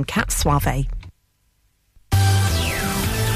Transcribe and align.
I'm 0.00 0.04
Kat 0.04 0.32
Suave. 0.32 0.86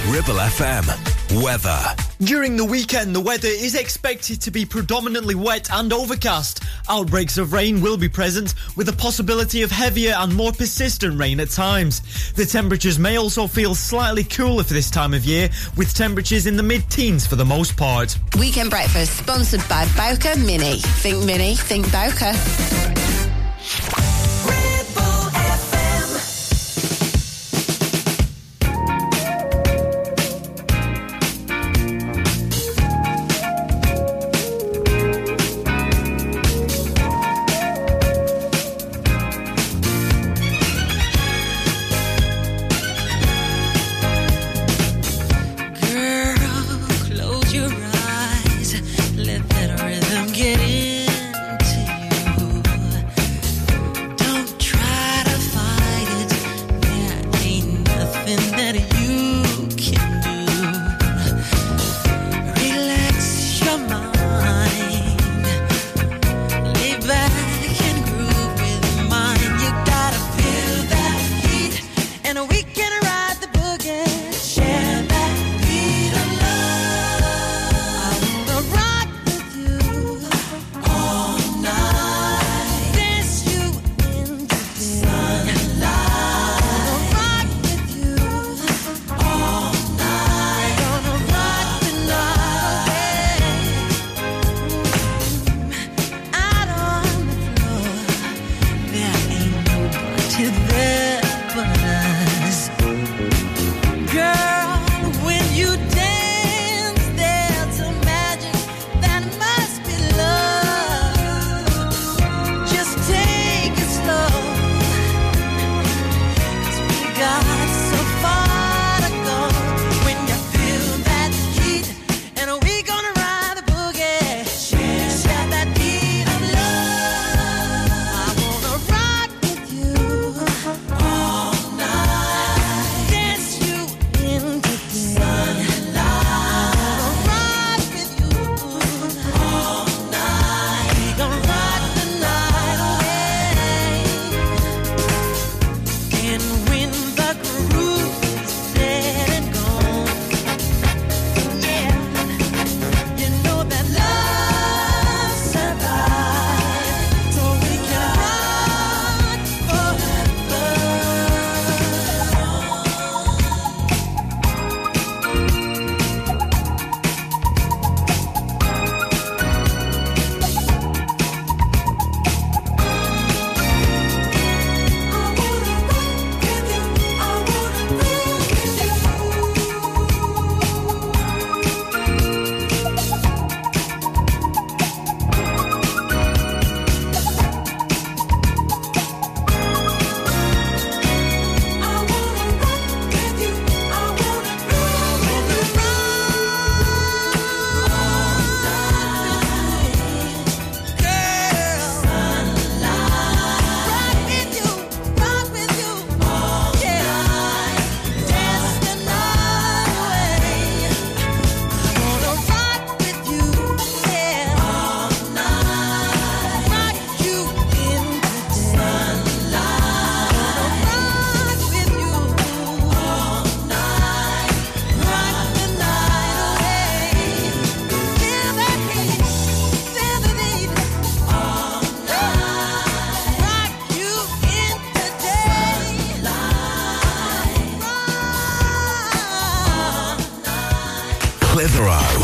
Ribble 0.09 0.41
FM. 0.41 1.43
Weather. 1.43 1.79
During 2.21 2.57
the 2.57 2.65
weekend, 2.65 3.15
the 3.15 3.21
weather 3.21 3.49
is 3.49 3.75
expected 3.75 4.41
to 4.41 4.51
be 4.51 4.65
predominantly 4.65 5.35
wet 5.35 5.71
and 5.71 5.93
overcast. 5.93 6.63
Outbreaks 6.89 7.37
of 7.37 7.53
rain 7.53 7.83
will 7.83 7.99
be 7.99 8.09
present, 8.09 8.55
with 8.77 8.89
a 8.89 8.95
possibility 8.95 9.61
of 9.61 9.71
heavier 9.71 10.15
and 10.17 10.35
more 10.35 10.53
persistent 10.53 11.21
rain 11.21 11.39
at 11.39 11.51
times. 11.51 12.33
The 12.33 12.47
temperatures 12.47 12.99
may 12.99 13.19
also 13.19 13.47
feel 13.47 13.75
slightly 13.75 14.25
cooler 14.25 14.65
for 14.65 14.73
this 14.73 14.91
time 14.91 15.13
of 15.13 15.27
year, 15.27 15.51
with 15.77 15.93
temperatures 15.93 16.47
in 16.47 16.57
the 16.57 16.63
mid-teens 16.63 17.27
for 17.27 17.37
the 17.37 17.45
most 17.45 17.77
part. 17.77 18.19
Weekend 18.39 18.71
breakfast 18.71 19.19
sponsored 19.19 19.69
by 19.69 19.87
Bowker 19.99 20.39
Mini. 20.39 20.79
Think 20.79 21.27
Mini, 21.27 21.57
think 21.57 21.93
Bowker. 21.93 22.33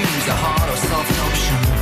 choose 0.00 0.28
a 0.28 0.32
hard 0.32 0.70
or 0.70 0.76
soft 0.76 1.18
option. 1.18 1.79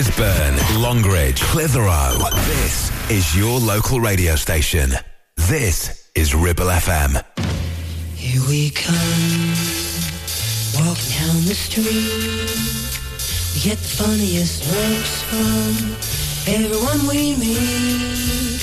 Gisburn, 0.00 0.82
Longridge, 0.82 1.42
Clitheroe. 1.42 2.16
This 2.46 2.90
is 3.10 3.36
your 3.36 3.60
local 3.60 4.00
radio 4.00 4.34
station. 4.34 4.92
This 5.36 6.08
is 6.14 6.34
Ribble 6.34 6.68
FM. 6.68 7.22
Here 8.14 8.40
we 8.48 8.70
come, 8.70 9.52
walking 10.72 11.12
down 11.20 11.44
the 11.44 11.54
street. 11.54 12.48
We 13.52 13.60
get 13.60 13.76
the 13.76 13.92
funniest 14.00 14.64
looks 14.72 15.20
from 15.28 15.92
everyone 16.48 17.06
we 17.06 17.36
meet. 17.36 18.56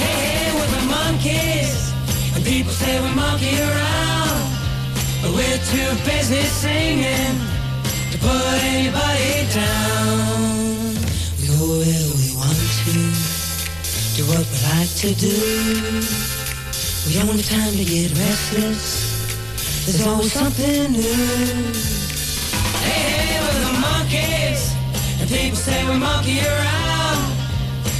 Hey, 0.00 0.24
hey, 0.24 0.54
we're 0.56 0.72
the 0.72 0.84
Monkees, 0.88 1.92
and 2.34 2.42
people 2.46 2.72
say 2.72 2.98
we 2.98 3.14
monkey 3.14 3.60
around, 3.60 4.40
but 5.20 5.32
we're 5.36 5.62
too 5.68 5.92
busy 6.08 6.40
singing 6.44 7.36
to 8.10 8.16
put 8.16 8.64
anybody 8.72 9.52
down 9.52 10.61
like 14.78 14.94
to 14.96 15.14
do. 15.14 15.36
We 17.04 17.10
don't 17.18 17.36
have 17.36 17.48
time 17.58 17.74
to 17.76 17.84
get 17.84 18.08
restless. 18.16 18.84
There's 19.84 20.06
always 20.06 20.32
something 20.32 20.92
new. 20.92 21.26
Hey, 22.80 23.04
hey, 23.12 23.36
we're 23.42 23.60
the 23.66 23.74
Monkees, 23.84 24.62
and 25.20 25.28
people 25.28 25.56
say 25.56 25.78
we 25.88 25.96
monkey 25.98 26.40
around, 26.40 27.20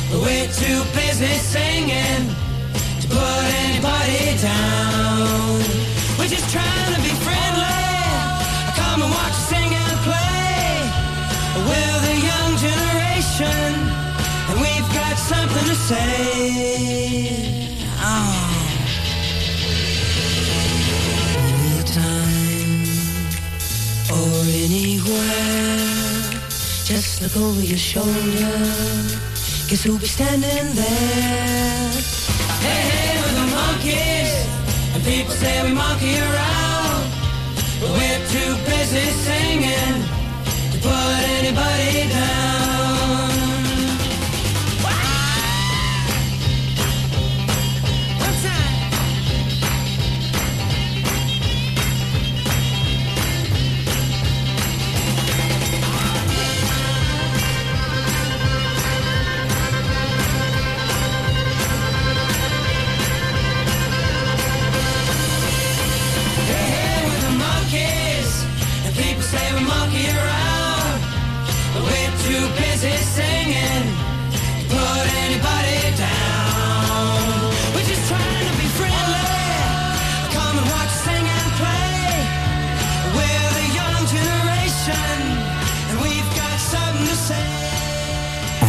but 0.08 0.20
we're 0.24 0.50
too 0.62 0.80
busy 0.96 1.34
singing 1.52 2.24
to 3.02 3.06
put 3.16 3.44
anybody 3.64 4.24
down. 4.40 5.60
We're 6.16 6.32
just 6.36 6.48
trying 6.56 6.92
to 6.94 7.00
be 7.06 7.12
friendly. 7.26 7.84
Come 8.80 9.02
and 9.04 9.12
watch 9.18 9.36
us 9.40 9.48
sing 9.52 9.70
and 9.84 9.98
play. 10.08 10.68
We're 11.68 11.98
the 12.08 12.16
young 12.30 12.50
generation 12.66 13.91
something 15.32 15.66
to 15.72 15.76
say. 15.90 17.28
Ah. 17.98 18.10
Oh. 18.10 18.62
Anytime 21.48 22.84
or 24.16 24.36
anywhere, 24.66 25.80
just 26.90 27.12
look 27.22 27.36
over 27.44 27.64
your 27.72 27.82
shoulder. 27.92 28.54
Guess 29.68 29.82
who'll 29.84 30.04
be 30.06 30.10
standing 30.18 30.66
there? 30.82 31.90
Hey, 32.64 32.82
hey, 32.90 33.12
we're 33.20 33.36
the 33.40 33.46
Monkees, 33.56 34.32
and 34.94 35.02
people 35.10 35.34
say 35.42 35.54
we 35.66 35.72
monkey 35.82 36.14
around, 36.28 37.02
but 37.80 37.90
we're 37.96 38.22
too 38.34 38.52
busy 38.68 39.06
singing 39.26 39.96
to 40.72 40.76
put 40.86 41.18
anybody 41.38 42.08
down. 42.12 42.41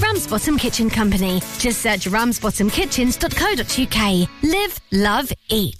Ramsbottom 0.00 0.58
Kitchen 0.58 0.90
Company. 0.90 1.40
Just 1.58 1.82
search 1.82 2.06
ramsbottomkitchens.co.uk. 2.06 4.28
Live, 4.42 4.80
love, 4.92 5.30
eat. 5.50 5.79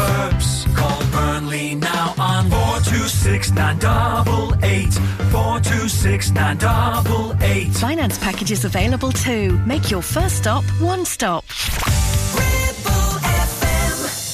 Refurbs. 0.00 0.76
Call 0.76 1.02
Burnley 1.12 1.74
now 1.74 2.14
on 2.18 2.50
426 2.50 3.52
988 3.52 4.92
426 5.30 6.30
988. 6.32 7.72
Finance 7.74 8.18
packages 8.18 8.64
available 8.64 9.12
too. 9.12 9.58
Make 9.66 9.90
your 9.90 10.02
first 10.02 10.36
stop 10.36 10.64
one 10.80 11.04
stop. 11.04 11.44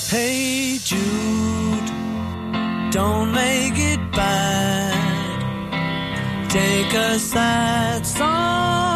Hey 0.09 0.79
Jude, 0.85 1.91
don't 2.93 3.33
make 3.33 3.75
it 3.77 4.01
bad. 4.13 4.95
Take 6.49 6.95
a 6.95 7.19
sad 7.19 8.07
song 8.07 8.96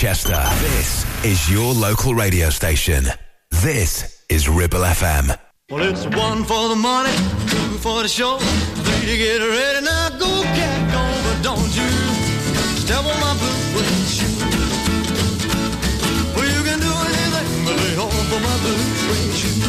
Ribchester. 0.00 0.42
This 0.62 1.04
is 1.26 1.50
your 1.50 1.74
local 1.74 2.14
radio 2.14 2.48
station. 2.48 3.04
This 3.50 4.24
is 4.30 4.48
Ribble 4.48 4.80
FM. 4.80 5.36
Well, 5.68 5.82
it's 5.82 6.06
one 6.16 6.42
for 6.44 6.70
the 6.70 6.74
money, 6.74 7.12
two 7.48 7.76
for 7.84 8.00
the 8.02 8.08
show, 8.08 8.38
three 8.38 9.10
to 9.10 9.16
get 9.18 9.40
ready. 9.40 9.84
Now 9.84 10.08
go, 10.18 10.42
cat, 10.56 10.80
go, 10.90 11.04
but 11.28 11.42
don't 11.42 11.76
you 11.76 11.90
step 12.80 13.04
on 13.04 13.20
my 13.20 13.36
blue 13.36 13.60
suede 13.68 14.08
shoe. 14.16 14.40
Well, 16.34 16.48
you 16.48 16.62
can 16.64 16.80
do 16.80 16.92
anything 17.04 17.64
but 17.66 17.76
lay 17.76 17.96
off 18.00 18.32
of 18.32 18.40
my 18.40 18.56
blue 18.64 18.80
suede 19.04 19.36
shoe. 19.36 19.60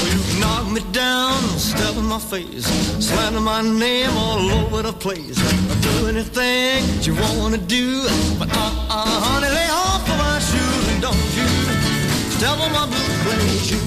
Well, 0.00 0.08
you 0.16 0.20
can 0.24 0.40
knock 0.40 0.64
me 0.72 0.80
down, 0.92 1.36
my 2.10 2.18
face, 2.18 2.66
slander 2.98 3.38
my 3.38 3.62
name 3.62 4.10
all 4.16 4.50
over 4.50 4.82
the 4.82 4.92
place. 4.92 5.38
I'll 5.70 5.80
do 5.80 6.08
anything 6.08 6.82
that 6.90 7.06
you 7.06 7.14
wanna 7.14 7.56
do, 7.56 8.02
but 8.36 8.48
uh-uh, 8.50 9.20
honey, 9.22 9.46
lay 9.46 9.68
off 9.70 10.02
of 10.10 10.18
my 10.18 10.40
shoes 10.40 10.88
and 10.90 11.00
don't 11.00 11.30
you 11.38 11.46
step 12.34 12.58
on 12.58 12.72
my 12.72 12.86
blue 12.90 13.10
suede 13.22 13.62
shoe. 13.62 13.78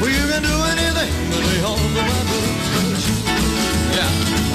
Well, 0.00 0.10
you 0.10 0.26
can 0.26 0.42
do 0.42 0.56
anything 0.74 1.12
but 1.30 1.42
lay 1.46 1.62
off 1.62 1.78
of 1.78 1.92
my 1.94 2.02
blue 2.26 2.50
suede 2.74 2.98
shoe. 3.04 3.22
Yeah. 3.94 4.45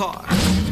Car, 0.00 0.24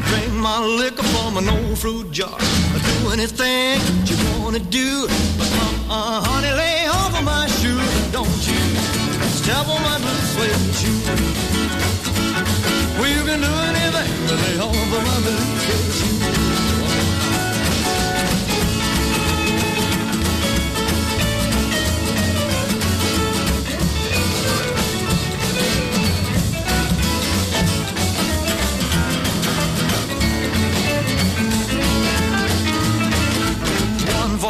drink 0.09 0.33
my 0.33 0.59
liquor 0.81 1.03
from 1.03 1.37
an 1.37 1.47
old 1.47 1.77
fruit 1.77 2.09
jar. 2.11 2.35
I 2.75 2.77
do 2.89 3.11
anything 3.11 3.77
you 4.09 4.17
wanna 4.41 4.57
do, 4.57 5.05
but 5.37 5.49
uh-uh, 5.87 6.21
honey, 6.25 6.51
lay 6.61 6.87
off 6.87 7.13
of 7.15 7.23
my 7.23 7.45
shoes 7.59 7.91
don't 8.11 8.41
you 8.49 8.61
step 9.39 9.67
on 9.67 9.81
my 9.89 9.97
blue 10.03 10.23
suede 10.31 10.73
shoe. 10.79 11.01
Well, 12.97 13.11
you 13.17 13.23
can 13.29 13.39
do 13.47 13.53
anything 13.69 14.11
but 14.27 14.37
lay 14.45 14.57
off 14.65 14.93
of 14.97 15.03
my 15.09 15.17
blue 15.21 15.45
suede 15.61 15.98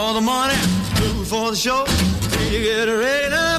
for 0.09 0.15
the 0.15 0.21
two 0.95 1.23
for 1.23 1.51
the 1.51 1.55
show, 1.55 1.85
three 1.85 2.49
to 2.49 2.63
get 2.63 2.85
ready. 2.85 3.29
Now 3.29 3.58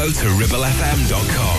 go 0.00 0.10
to 0.10 0.28
ribblefm.com. 0.28 1.49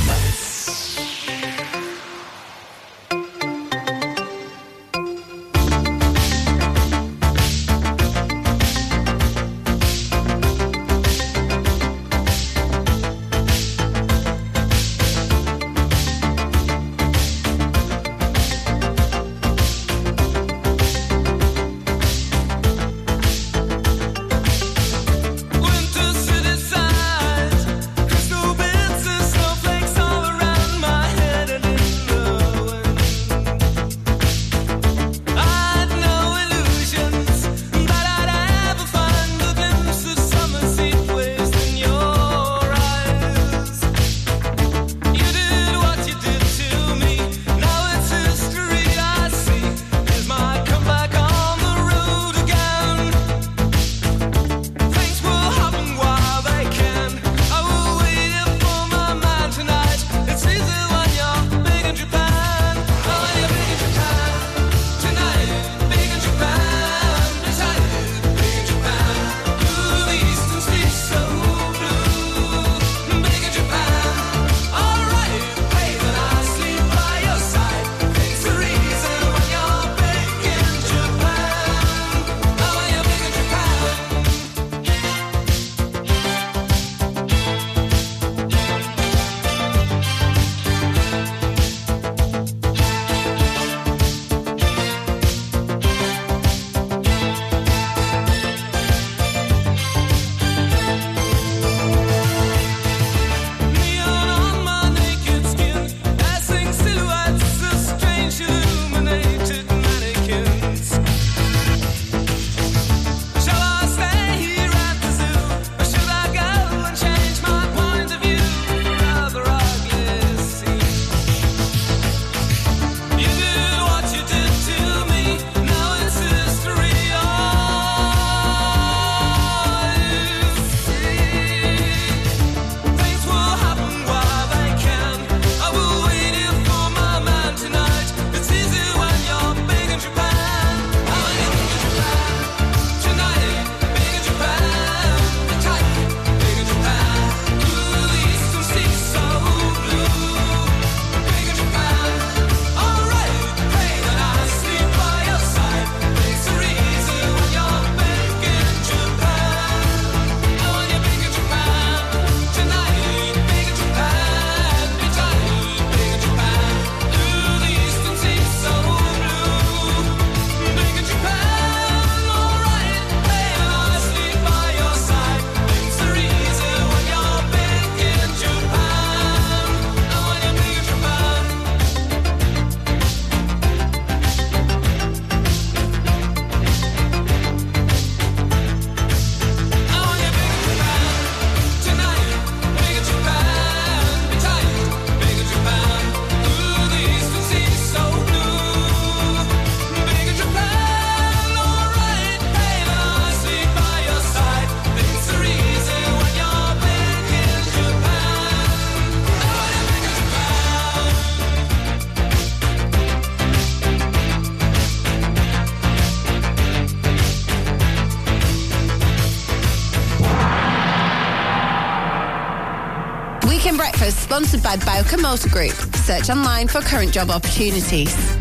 by 224.64 224.78
Bowker 224.78 225.18
Motor 225.18 225.50
Group. 225.50 225.74
Search 225.96 226.30
online 226.30 226.68
for 226.68 226.82
current 226.82 227.14
job 227.14 227.30
opportunities. 227.30 228.41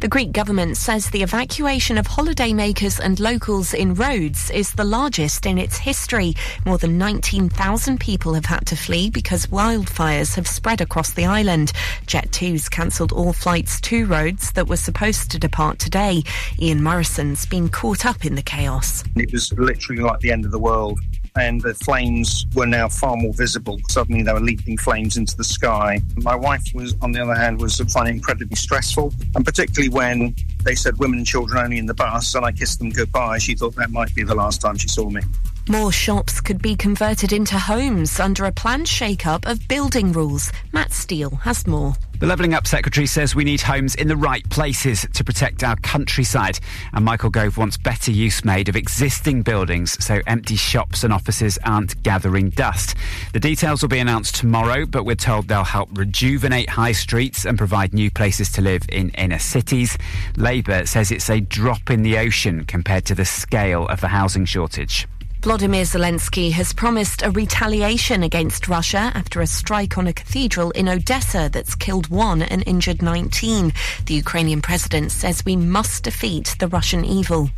The 0.00 0.08
Greek 0.08 0.32
government 0.32 0.78
says 0.78 1.10
the 1.10 1.22
evacuation 1.22 1.98
of 1.98 2.08
holidaymakers 2.08 2.98
and 2.98 3.20
locals 3.20 3.74
in 3.74 3.92
Rhodes 3.92 4.50
is 4.50 4.72
the 4.72 4.82
largest 4.82 5.44
in 5.44 5.58
its 5.58 5.76
history. 5.76 6.34
More 6.64 6.78
than 6.78 6.96
19,000 6.96 8.00
people 8.00 8.32
have 8.32 8.46
had 8.46 8.66
to 8.68 8.76
flee 8.76 9.10
because 9.10 9.48
wildfires 9.48 10.36
have 10.36 10.48
spread 10.48 10.80
across 10.80 11.12
the 11.12 11.26
island. 11.26 11.72
Jet2's 12.06 12.70
cancelled 12.70 13.12
all 13.12 13.34
flights 13.34 13.78
to 13.82 14.06
Rhodes 14.06 14.52
that 14.52 14.68
were 14.68 14.78
supposed 14.78 15.30
to 15.32 15.38
depart 15.38 15.78
today. 15.78 16.22
Ian 16.58 16.82
Morrison's 16.82 17.44
been 17.44 17.68
caught 17.68 18.06
up 18.06 18.24
in 18.24 18.36
the 18.36 18.42
chaos. 18.42 19.04
It 19.16 19.30
was 19.32 19.52
literally 19.52 20.00
like 20.00 20.20
the 20.20 20.32
end 20.32 20.46
of 20.46 20.50
the 20.50 20.58
world. 20.58 20.98
And 21.36 21.60
the 21.60 21.74
flames 21.74 22.46
were 22.54 22.66
now 22.66 22.88
far 22.88 23.16
more 23.16 23.32
visible. 23.32 23.78
Suddenly, 23.88 24.22
they 24.22 24.32
were 24.32 24.40
leaping 24.40 24.76
flames 24.76 25.16
into 25.16 25.36
the 25.36 25.44
sky. 25.44 26.00
My 26.16 26.34
wife 26.34 26.64
was, 26.74 26.96
on 27.02 27.12
the 27.12 27.22
other 27.22 27.34
hand, 27.34 27.60
was 27.60 27.78
finding 27.92 28.16
incredibly 28.16 28.56
stressful, 28.56 29.14
and 29.34 29.44
particularly 29.44 29.88
when 29.88 30.34
they 30.64 30.74
said 30.74 30.98
women 30.98 31.18
and 31.18 31.26
children 31.26 31.62
only 31.62 31.78
in 31.78 31.86
the 31.86 31.94
bus, 31.94 32.34
and 32.34 32.44
I 32.44 32.52
kissed 32.52 32.80
them 32.80 32.90
goodbye. 32.90 33.38
She 33.38 33.54
thought 33.54 33.76
that 33.76 33.90
might 33.90 34.14
be 34.14 34.22
the 34.24 34.34
last 34.34 34.60
time 34.60 34.76
she 34.76 34.88
saw 34.88 35.08
me. 35.08 35.22
More 35.70 35.92
shops 35.92 36.40
could 36.40 36.60
be 36.60 36.74
converted 36.74 37.32
into 37.32 37.56
homes 37.56 38.18
under 38.18 38.46
a 38.46 38.50
planned 38.50 38.88
shake-up 38.88 39.46
of 39.46 39.68
building 39.68 40.10
rules. 40.10 40.50
Matt 40.72 40.92
Steele 40.92 41.36
has 41.36 41.64
more. 41.64 41.94
The 42.18 42.26
Levelling 42.26 42.54
Up 42.54 42.66
Secretary 42.66 43.06
says 43.06 43.36
we 43.36 43.44
need 43.44 43.60
homes 43.60 43.94
in 43.94 44.08
the 44.08 44.16
right 44.16 44.42
places 44.50 45.06
to 45.14 45.22
protect 45.22 45.62
our 45.62 45.76
countryside. 45.76 46.58
And 46.92 47.04
Michael 47.04 47.30
Gove 47.30 47.56
wants 47.56 47.76
better 47.76 48.10
use 48.10 48.44
made 48.44 48.68
of 48.68 48.74
existing 48.74 49.42
buildings 49.42 50.04
so 50.04 50.20
empty 50.26 50.56
shops 50.56 51.04
and 51.04 51.12
offices 51.12 51.56
aren't 51.64 52.02
gathering 52.02 52.50
dust. 52.50 52.96
The 53.32 53.38
details 53.38 53.80
will 53.80 53.90
be 53.90 54.00
announced 54.00 54.34
tomorrow, 54.34 54.86
but 54.86 55.04
we're 55.04 55.14
told 55.14 55.46
they'll 55.46 55.62
help 55.62 55.96
rejuvenate 55.96 56.68
high 56.68 56.90
streets 56.90 57.44
and 57.44 57.56
provide 57.56 57.94
new 57.94 58.10
places 58.10 58.50
to 58.54 58.60
live 58.60 58.82
in 58.88 59.10
inner 59.10 59.38
cities. 59.38 59.96
Labour 60.36 60.84
says 60.84 61.12
it's 61.12 61.30
a 61.30 61.38
drop 61.38 61.90
in 61.90 62.02
the 62.02 62.18
ocean 62.18 62.64
compared 62.64 63.04
to 63.04 63.14
the 63.14 63.24
scale 63.24 63.86
of 63.86 64.00
the 64.00 64.08
housing 64.08 64.46
shortage. 64.46 65.06
Vladimir 65.42 65.84
Zelensky 65.84 66.52
has 66.52 66.74
promised 66.74 67.22
a 67.22 67.30
retaliation 67.30 68.22
against 68.22 68.68
Russia 68.68 69.10
after 69.14 69.40
a 69.40 69.46
strike 69.46 69.96
on 69.96 70.06
a 70.06 70.12
cathedral 70.12 70.70
in 70.72 70.86
Odessa 70.86 71.48
that's 71.50 71.74
killed 71.74 72.08
one 72.08 72.42
and 72.42 72.62
injured 72.66 73.00
19. 73.00 73.72
The 74.04 74.14
Ukrainian 74.14 74.60
president 74.60 75.12
says 75.12 75.42
we 75.42 75.56
must 75.56 76.04
defeat 76.04 76.56
the 76.58 76.68
Russian 76.68 77.06
evil. 77.06 77.48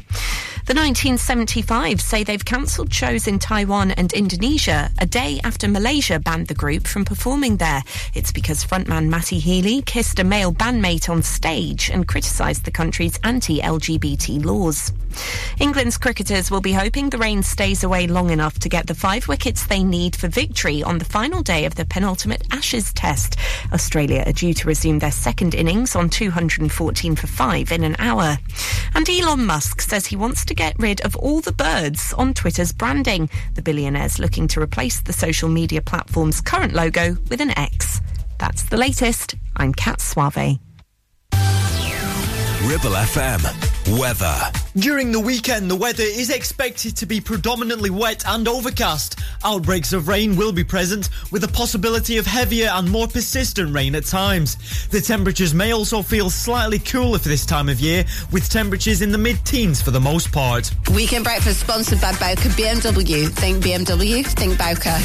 The 0.72 0.78
1975 0.80 2.00
say 2.00 2.24
they've 2.24 2.42
cancelled 2.42 2.94
shows 2.94 3.26
in 3.26 3.38
Taiwan 3.38 3.90
and 3.90 4.10
Indonesia 4.14 4.90
a 4.98 5.04
day 5.04 5.38
after 5.44 5.68
Malaysia 5.68 6.18
banned 6.18 6.46
the 6.46 6.54
group 6.54 6.86
from 6.86 7.04
performing 7.04 7.58
there. 7.58 7.82
It's 8.14 8.32
because 8.32 8.64
frontman 8.64 9.10
Matty 9.10 9.38
Healy 9.38 9.82
kissed 9.82 10.18
a 10.18 10.24
male 10.24 10.50
bandmate 10.50 11.10
on 11.10 11.22
stage 11.22 11.90
and 11.90 12.08
criticised 12.08 12.64
the 12.64 12.70
country's 12.70 13.20
anti-LGBT 13.22 14.42
laws. 14.46 14.94
England's 15.60 15.98
cricketers 15.98 16.50
will 16.50 16.62
be 16.62 16.72
hoping 16.72 17.10
the 17.10 17.18
rain 17.18 17.42
stays 17.42 17.84
away 17.84 18.06
long 18.06 18.30
enough 18.30 18.58
to 18.60 18.70
get 18.70 18.86
the 18.86 18.94
five 18.94 19.28
wickets 19.28 19.66
they 19.66 19.84
need 19.84 20.16
for 20.16 20.28
victory 20.28 20.82
on 20.82 20.96
the 20.96 21.04
final 21.04 21.42
day 21.42 21.66
of 21.66 21.74
the 21.74 21.84
penultimate 21.84 22.46
Ashes 22.50 22.94
test. 22.94 23.36
Australia 23.74 24.24
are 24.26 24.32
due 24.32 24.54
to 24.54 24.66
resume 24.66 25.00
their 25.00 25.12
second 25.12 25.54
innings 25.54 25.94
on 25.94 26.08
214 26.08 27.16
for 27.16 27.26
five 27.26 27.70
in 27.72 27.84
an 27.84 27.96
hour. 27.98 28.38
And 28.94 29.08
Elon 29.08 29.44
Musk 29.44 29.82
says 29.82 30.06
he 30.06 30.16
wants 30.16 30.44
to 30.46 30.54
get 30.62 30.78
rid 30.78 31.00
of 31.00 31.16
all 31.16 31.40
the 31.40 31.50
birds 31.50 32.12
on 32.12 32.32
Twitter's 32.32 32.72
branding. 32.72 33.28
The 33.54 33.62
billionaire's 33.62 34.20
looking 34.20 34.46
to 34.48 34.60
replace 34.60 35.00
the 35.00 35.12
social 35.12 35.48
media 35.48 35.82
platform's 35.82 36.40
current 36.40 36.72
logo 36.72 37.16
with 37.28 37.40
an 37.40 37.50
X. 37.58 38.00
That's 38.38 38.62
the 38.62 38.76
latest. 38.76 39.34
I'm 39.56 39.74
Kat 39.74 40.00
Suave. 40.00 40.60
Ribble 42.62 42.94
FM. 42.94 43.71
Weather. 43.98 44.50
During 44.74 45.12
the 45.12 45.20
weekend, 45.20 45.70
the 45.70 45.76
weather 45.76 46.02
is 46.02 46.30
expected 46.30 46.96
to 46.96 47.04
be 47.04 47.20
predominantly 47.20 47.90
wet 47.90 48.24
and 48.26 48.48
overcast. 48.48 49.20
Outbreaks 49.44 49.92
of 49.92 50.08
rain 50.08 50.34
will 50.34 50.52
be 50.52 50.64
present, 50.64 51.10
with 51.30 51.44
a 51.44 51.48
possibility 51.48 52.16
of 52.16 52.24
heavier 52.24 52.70
and 52.72 52.90
more 52.90 53.06
persistent 53.06 53.74
rain 53.74 53.94
at 53.94 54.06
times. 54.06 54.56
The 54.88 55.02
temperatures 55.02 55.52
may 55.52 55.74
also 55.74 56.00
feel 56.00 56.30
slightly 56.30 56.78
cooler 56.78 57.18
for 57.18 57.28
this 57.28 57.44
time 57.44 57.68
of 57.68 57.80
year, 57.80 58.04
with 58.30 58.48
temperatures 58.48 59.02
in 59.02 59.12
the 59.12 59.18
mid-teens 59.18 59.82
for 59.82 59.90
the 59.90 60.00
most 60.00 60.32
part. 60.32 60.70
Weekend 60.94 61.24
breakfast 61.24 61.60
sponsored 61.60 62.00
by 62.00 62.12
Bowker 62.12 62.48
BMW. 62.50 63.28
Think 63.28 63.62
BMW, 63.62 64.24
think 64.26 64.56
Bowker. 64.56 64.98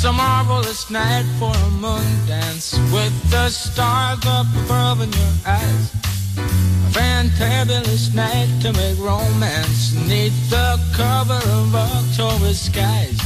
It's 0.00 0.06
a 0.06 0.12
marvelous 0.14 0.88
night 0.88 1.26
for 1.38 1.52
a 1.54 1.70
moon 1.72 2.26
dance 2.26 2.72
with 2.90 3.12
the 3.30 3.50
stars 3.50 4.18
up 4.24 4.46
above 4.64 5.02
in 5.02 5.12
your 5.12 5.34
eyes. 5.44 5.92
A 6.38 6.90
fantabulous 6.96 8.14
night 8.14 8.48
to 8.62 8.72
make 8.72 8.98
romance 8.98 9.92
neath 10.08 10.32
the 10.48 10.80
cover 10.96 11.40
of 11.52 11.74
October 11.74 12.54
skies. 12.54 13.18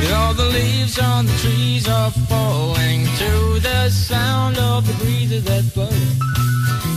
You 0.00 0.08
know, 0.10 0.32
the 0.34 0.44
leaves 0.44 1.00
on 1.00 1.26
the 1.26 1.36
trees 1.42 1.88
are 1.88 2.12
falling 2.30 3.04
to 3.18 3.58
the 3.58 3.90
sound 3.90 4.56
of 4.56 4.86
the 4.86 4.94
breezes 5.02 5.42
that 5.46 5.64
blow. 5.74 5.90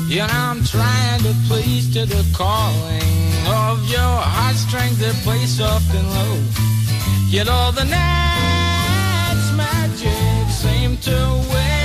You 0.08 0.28
know, 0.28 0.46
I'm 0.46 0.64
trying 0.64 1.22
to 1.22 1.34
please 1.48 1.92
to 1.96 2.06
the 2.06 2.24
calling 2.38 3.34
of 3.50 3.84
your 3.90 4.16
heartstrings 4.36 5.00
that 5.00 5.16
play 5.24 5.44
soft 5.48 5.90
and 5.90 6.08
low. 6.08 6.38
You 7.30 7.46
know, 7.46 7.72
the 7.72 7.86
night's 7.86 8.61
magic 9.62 10.50
seem 10.50 10.98
to 10.98 11.18
whisper 11.52 11.81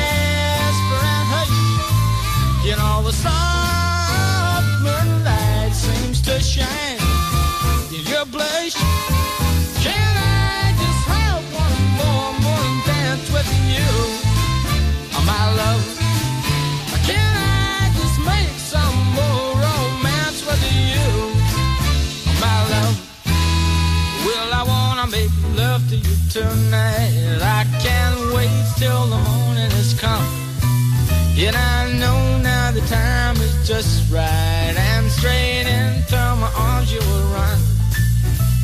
just 33.67 34.12
right. 34.12 34.75
And 34.77 35.11
straight 35.11 35.67
into 35.67 36.17
my 36.39 36.51
arms 36.57 36.93
you 36.93 37.01
will 37.01 37.27
run. 37.35 37.59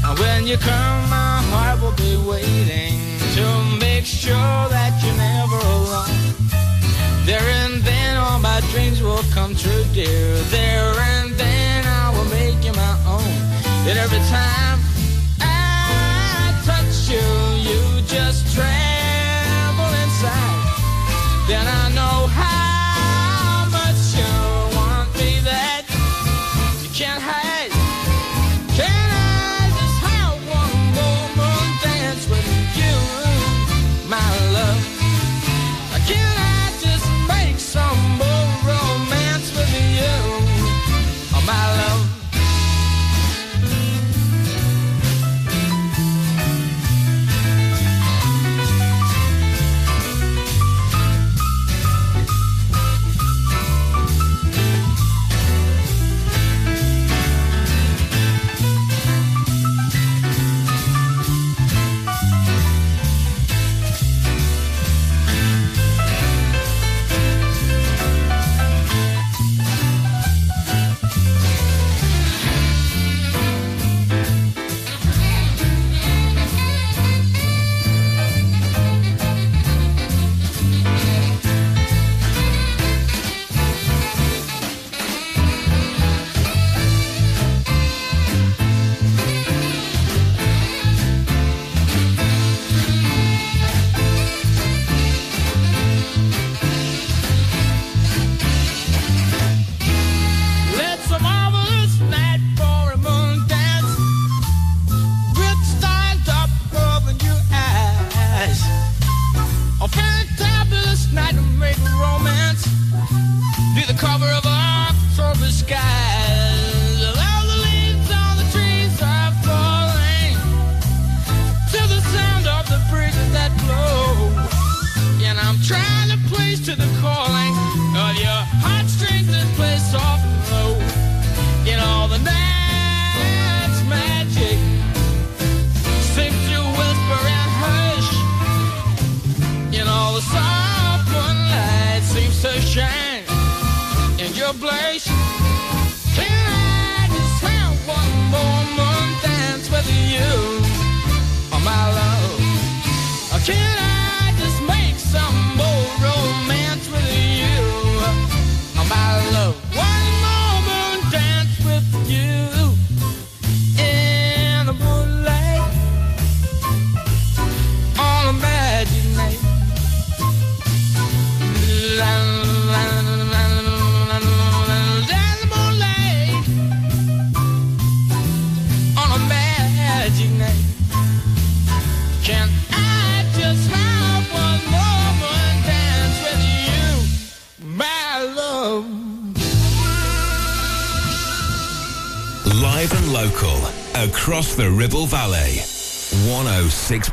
And 0.04 0.16
when 0.16 0.46
you 0.46 0.56
come, 0.58 1.10
my 1.10 1.42
heart 1.50 1.82
will 1.82 1.96
be 1.98 2.16
waiting 2.22 2.94
to 3.34 3.44
make 3.80 4.04
sure 4.04 4.62
that 4.70 4.92
you're 5.02 5.18
never 5.18 5.58
alone. 5.74 6.14
There 7.26 7.42
and 7.62 7.82
then 7.82 8.16
all 8.16 8.38
my 8.38 8.60
dreams 8.70 9.02
will 9.02 9.24
come 9.34 9.56
true, 9.56 9.84
dear. 9.92 10.36
There 10.54 10.94
and 10.94 11.32
then 11.34 11.84
I 11.84 12.10
will 12.14 12.30
make 12.30 12.64
you 12.64 12.72
my 12.72 12.96
own. 13.04 13.34
And 13.88 13.98
every 13.98 14.22
time 14.30 14.78
I 15.40 16.54
touch 16.64 17.10
you, 17.10 17.26
you 17.66 18.02
just 18.06 18.54
tremble 18.54 19.92
inside. 19.98 20.62
Then 21.48 21.66
I 21.66 21.81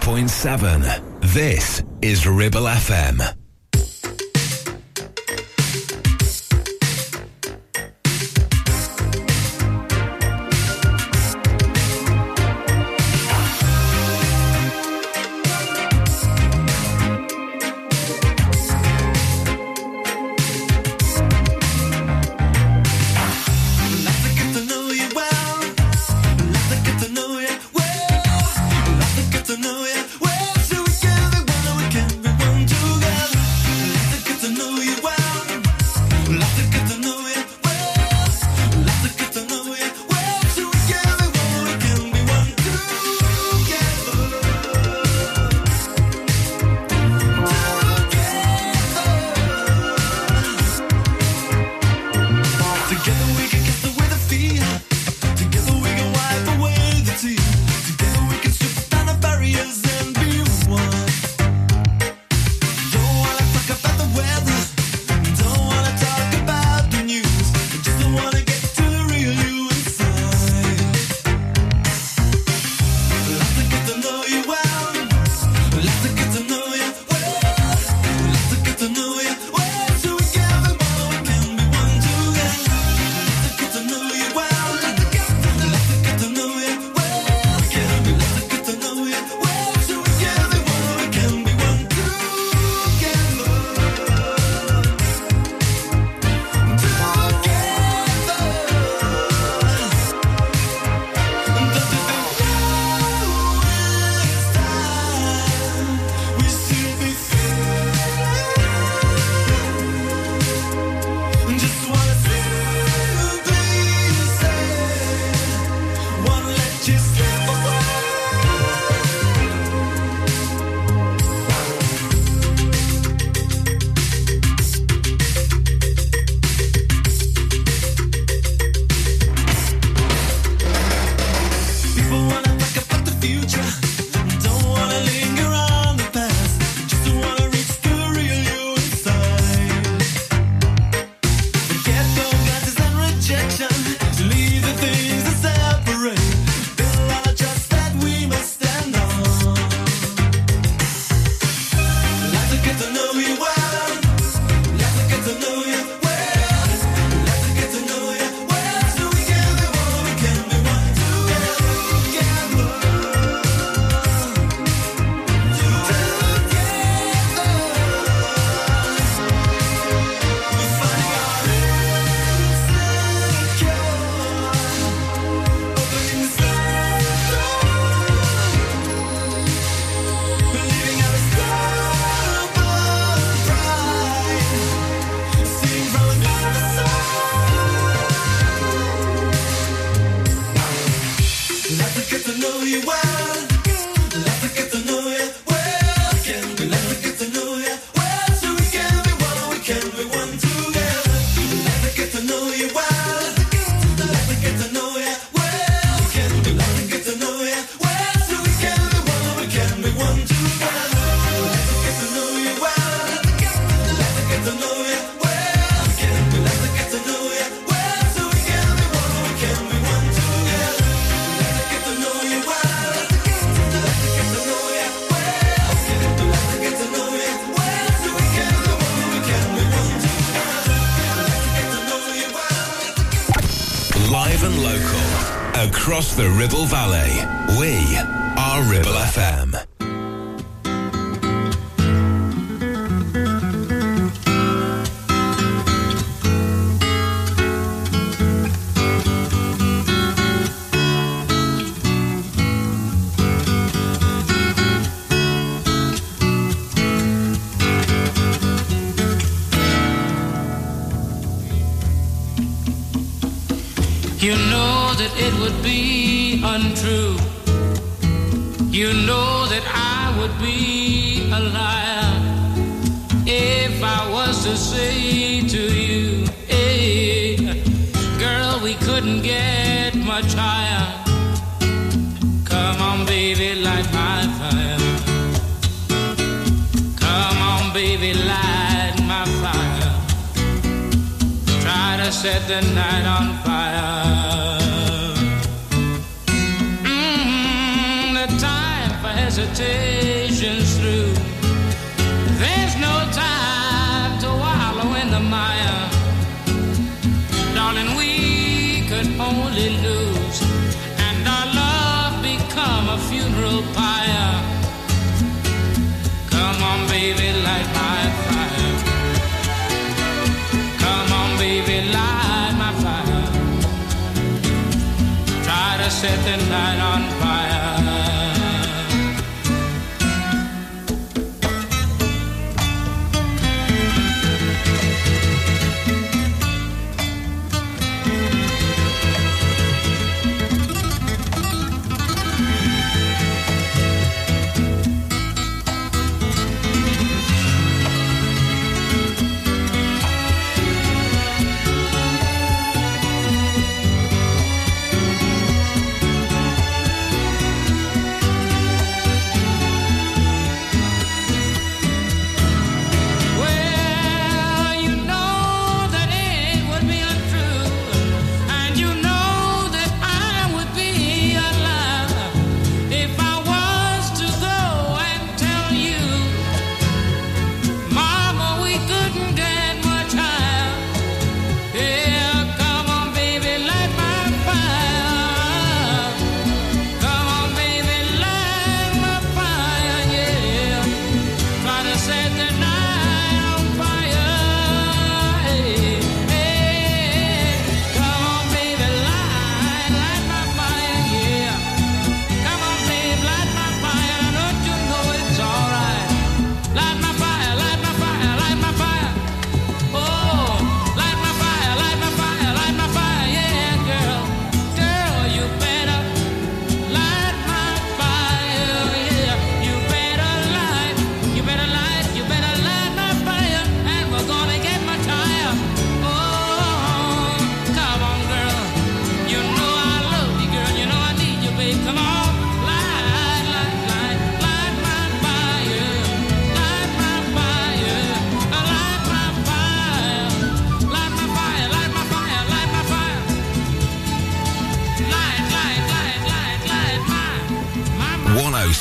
106.7. 0.10 1.22
This 1.22 1.84
is 2.02 2.26
Ribble 2.26 2.64
FM. 2.64 3.39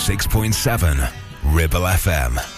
106.7 0.09 1.13
Ribble 1.53 1.87
FM. 1.87 2.58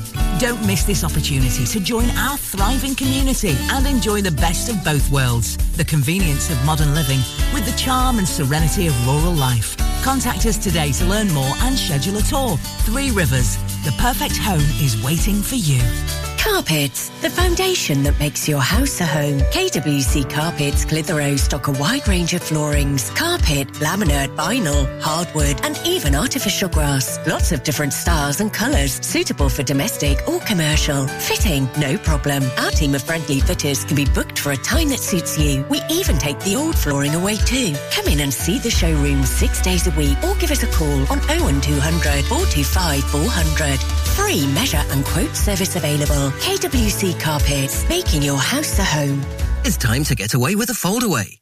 Don't 0.41 0.65
miss 0.65 0.83
this 0.83 1.03
opportunity 1.03 1.65
to 1.65 1.79
join 1.79 2.09
our 2.17 2.35
thriving 2.35 2.95
community 2.95 3.55
and 3.69 3.85
enjoy 3.85 4.23
the 4.23 4.31
best 4.31 4.69
of 4.69 4.83
both 4.83 5.07
worlds. 5.11 5.55
The 5.77 5.85
convenience 5.85 6.49
of 6.49 6.65
modern 6.65 6.95
living 6.95 7.19
with 7.53 7.63
the 7.63 7.77
charm 7.77 8.17
and 8.17 8.27
serenity 8.27 8.87
of 8.87 9.07
rural 9.07 9.33
life. 9.33 9.77
Contact 10.01 10.47
us 10.47 10.57
today 10.57 10.93
to 10.93 11.05
learn 11.05 11.31
more 11.31 11.53
and 11.59 11.77
schedule 11.77 12.17
a 12.17 12.23
tour. 12.23 12.57
Three 12.87 13.11
Rivers, 13.11 13.57
the 13.85 13.93
perfect 13.99 14.35
home 14.35 14.65
is 14.81 14.99
waiting 15.03 15.43
for 15.43 15.57
you. 15.57 15.79
Carpets, 16.39 17.09
the 17.21 17.29
foundation 17.29 18.01
that 18.01 18.17
makes 18.17 18.49
your 18.49 18.61
house 18.61 18.99
a 18.99 19.05
home. 19.05 19.41
KWC 19.51 20.27
Carpets 20.27 20.85
Clitheroe 20.85 21.35
stock 21.35 21.67
a 21.67 21.71
wide 21.73 22.07
range 22.07 22.33
of 22.33 22.41
floorings, 22.41 23.11
carpet, 23.51 23.73
laminate, 23.75 24.35
vinyl, 24.35 25.01
hardwood, 25.01 25.63
and 25.65 25.79
even 25.85 26.15
artificial 26.15 26.69
grass. 26.69 27.19
Lots 27.27 27.51
of 27.51 27.63
different 27.63 27.93
styles 27.93 28.39
and 28.39 28.51
colours, 28.51 28.93
suitable 29.05 29.49
for 29.49 29.63
domestic 29.63 30.17
or 30.27 30.39
commercial. 30.41 31.07
Fitting, 31.07 31.67
no 31.77 31.97
problem. 31.97 32.43
Our 32.57 32.71
team 32.71 32.95
of 32.95 33.03
friendly 33.03 33.39
fitters 33.39 33.83
can 33.83 33.95
be 33.95 34.05
booked 34.05 34.39
for 34.39 34.51
a 34.51 34.57
time 34.57 34.89
that 34.89 34.99
suits 34.99 35.37
you. 35.37 35.65
We 35.69 35.81
even 35.89 36.17
take 36.17 36.39
the 36.39 36.55
old 36.55 36.77
flooring 36.77 37.15
away 37.15 37.37
too. 37.37 37.75
Come 37.91 38.07
in 38.07 38.21
and 38.21 38.33
see 38.33 38.59
the 38.59 38.71
showroom 38.71 39.23
six 39.23 39.61
days 39.61 39.87
a 39.87 39.91
week 39.91 40.17
or 40.23 40.35
give 40.35 40.51
us 40.51 40.63
a 40.63 40.71
call 40.71 41.01
on 41.11 41.19
01200 41.27 42.25
425 42.25 43.03
400. 43.03 43.79
Free 44.15 44.47
measure 44.53 44.83
and 44.91 45.05
quote 45.05 45.35
service 45.35 45.75
available. 45.75 46.31
KWC 46.41 47.19
Carpets, 47.19 47.87
making 47.89 48.21
your 48.21 48.37
house 48.37 48.79
a 48.79 48.83
home. 48.83 49.21
It's 49.63 49.77
time 49.77 50.03
to 50.05 50.15
get 50.15 50.33
away 50.33 50.55
with 50.55 50.69
a 50.69 50.73
foldaway. 50.73 51.40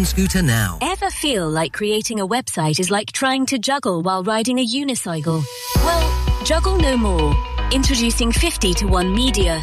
scooter 0.00 0.42
now. 0.42 0.78
Ever 0.80 1.10
feel 1.10 1.50
like 1.50 1.74
creating 1.74 2.18
a 2.18 2.26
website 2.26 2.80
is 2.80 2.90
like 2.90 3.12
trying 3.12 3.44
to 3.46 3.58
juggle 3.58 4.00
while 4.00 4.24
riding 4.24 4.58
a 4.58 4.66
unicycle? 4.66 5.44
Well, 5.76 6.44
juggle 6.44 6.78
no 6.78 6.96
more. 6.96 7.36
Introducing 7.72 8.32
50 8.32 8.72
to 8.74 8.86
1 8.86 9.14
Media. 9.14 9.62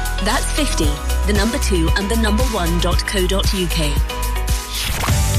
That's 0.23 0.45
50, 0.53 0.85
the 1.25 1.33
number 1.35 1.57
2 1.57 1.89
and 1.97 2.09
the 2.09 2.15
number 2.15 2.43
1.co.uk. 2.43 5.30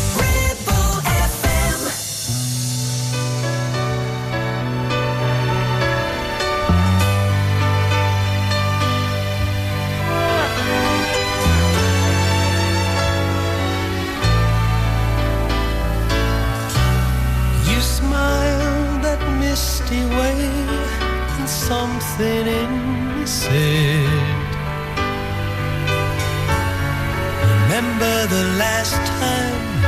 Remember 28.02 28.34
the 28.34 28.44
last 28.58 28.96
time, 29.20 29.78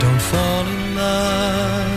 don't 0.00 0.22
fall 0.22 0.66
in 0.66 0.96
love. 0.96 1.93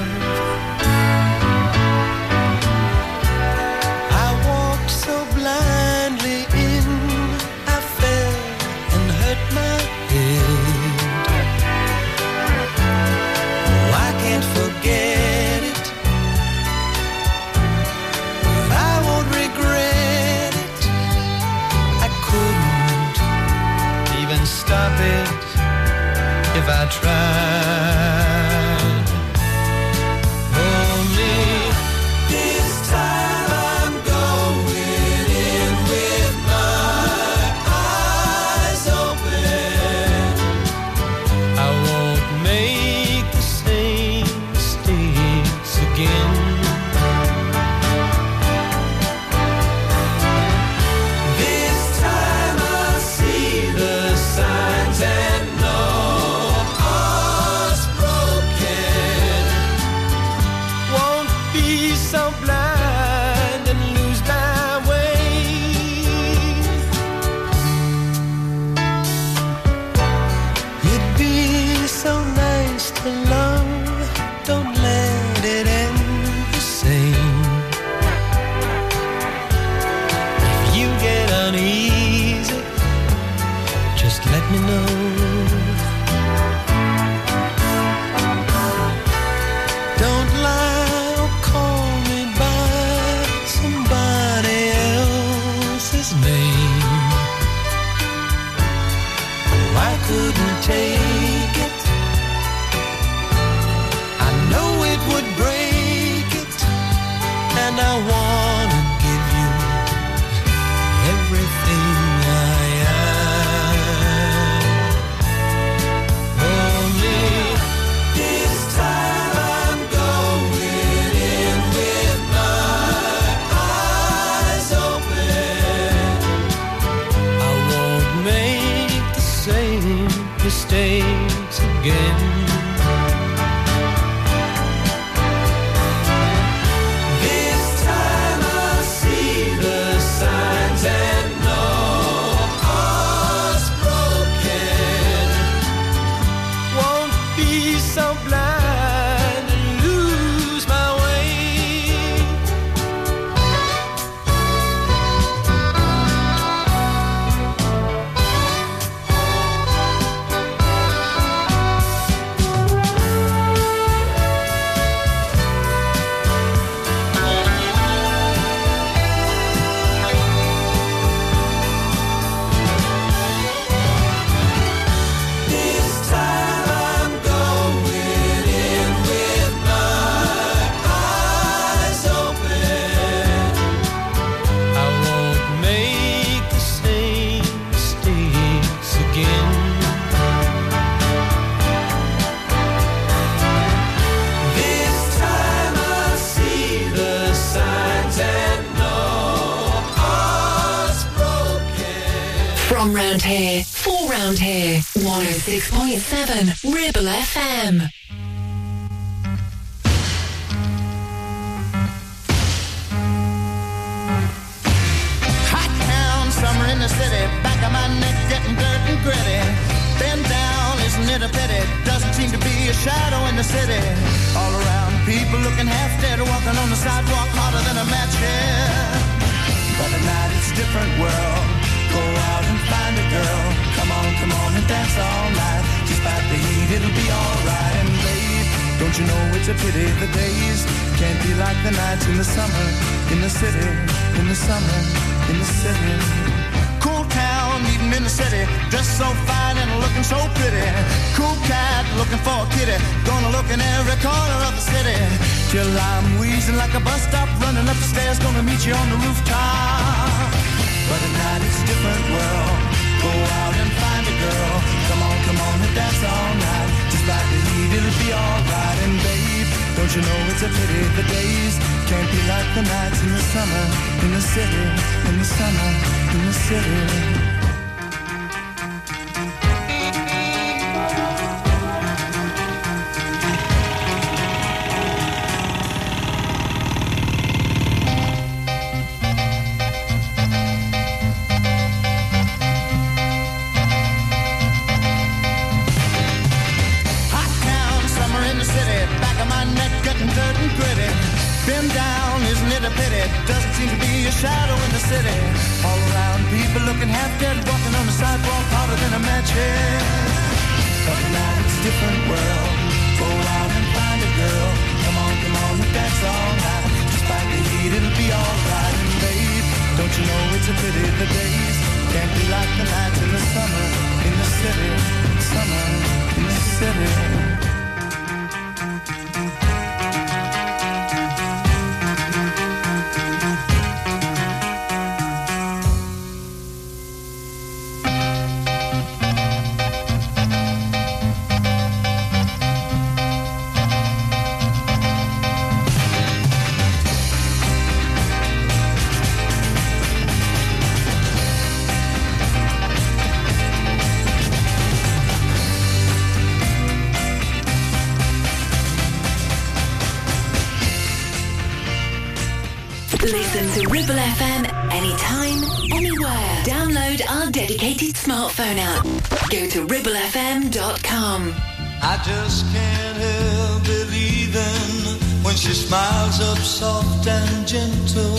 Listen 362.93 363.49
to 363.51 363.69
Ribble 363.69 363.95
FM 363.95 364.47
anytime, 364.71 365.43
anywhere. 365.73 366.43
Download 366.45 367.01
our 367.09 367.29
dedicated 367.29 367.95
smartphone 367.95 368.57
app. 368.57 368.83
Go 369.29 369.45
to 369.45 369.67
ribblefm.com. 369.67 371.33
I 371.81 371.97
just 372.05 372.45
can't 372.53 372.97
help 372.97 373.63
believing 373.65 375.01
when 375.21 375.35
she 375.35 375.51
smiles 375.51 376.21
up 376.21 376.37
soft 376.37 377.05
and 377.07 377.45
gentle 377.45 378.15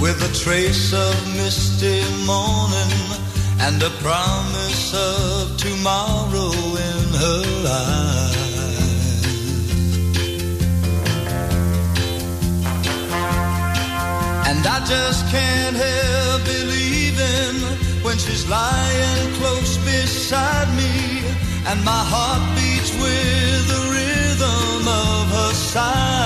with 0.00 0.18
a 0.24 0.32
trace 0.34 0.94
of 0.94 1.36
misty 1.36 2.00
morning 2.24 3.20
and 3.60 3.82
a 3.82 3.90
promise 4.00 4.94
of 4.94 5.58
tomorrow 5.58 6.50
in 6.50 7.14
her 7.20 7.64
eyes. 7.68 8.39
And 14.60 14.68
I 14.68 14.84
just 14.84 15.26
can't 15.30 15.74
help 15.74 16.44
believing 16.44 17.62
when 18.04 18.18
she's 18.18 18.46
lying 18.46 19.32
close 19.36 19.78
beside 19.78 20.68
me. 20.76 21.24
And 21.66 21.82
my 21.82 22.04
heart 22.12 22.42
beats 22.54 22.92
with 22.92 23.68
the 23.72 23.80
rhythm 23.94 24.86
of 24.86 25.30
her 25.36 25.52
sigh. 25.54 26.20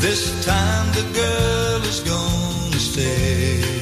This 0.00 0.44
time 0.44 0.86
the 0.98 1.04
girl 1.14 1.80
is 1.84 2.00
gonna 2.00 2.80
stay. 2.80 3.77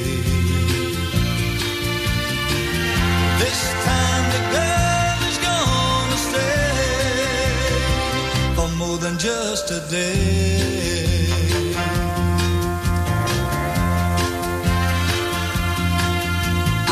than 8.97 9.17
just 9.17 9.69
a 9.69 9.79
day. 9.89 11.27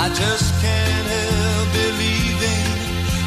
I 0.06 0.08
just 0.24 0.50
can't 0.62 1.08
help 1.18 1.68
believing 1.84 2.68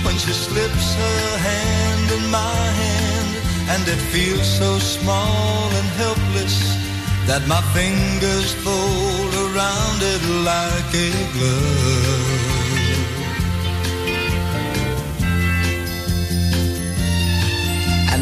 when 0.05 0.17
she 0.23 0.33
slips 0.33 0.87
her 1.03 1.39
hand 1.49 2.07
in 2.19 2.25
my 2.31 2.63
hand, 2.83 3.31
and 3.73 3.83
it 3.95 4.01
feels 4.15 4.47
so 4.47 4.79
small 4.79 5.71
and 5.79 5.89
helpless 6.05 6.57
that 7.27 7.43
my 7.47 7.63
fingers 7.77 8.55
fold 8.65 9.33
around 9.47 9.99
it 10.15 10.23
like 10.51 10.91
a 10.95 11.11
glove. 11.35 12.38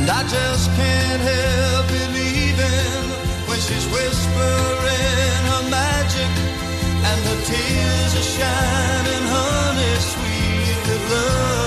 And 0.06 0.14
I 0.14 0.22
just 0.22 0.70
can't 0.76 1.20
help 1.20 1.88
believing 1.88 3.10
when 3.48 3.58
she's 3.58 3.86
whispering 3.90 5.42
her 5.50 5.64
magic 5.68 6.30
and 7.10 7.18
her 7.26 7.38
tears 7.50 8.14
are 8.14 8.28
shining, 8.36 9.26
honey, 9.34 9.94
sweet 10.12 10.86
love. 11.10 11.66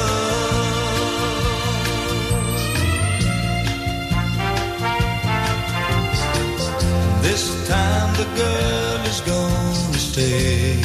This 7.21 7.43
time 7.67 8.09
the 8.15 8.27
girl 8.39 8.99
is 9.11 9.19
gonna 9.19 9.99
stay. 9.99 10.79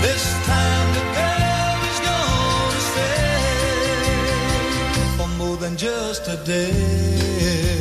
This 0.00 0.24
time 0.46 0.89
than 5.70 5.76
just 5.76 6.26
a 6.28 6.36
day. 6.44 7.79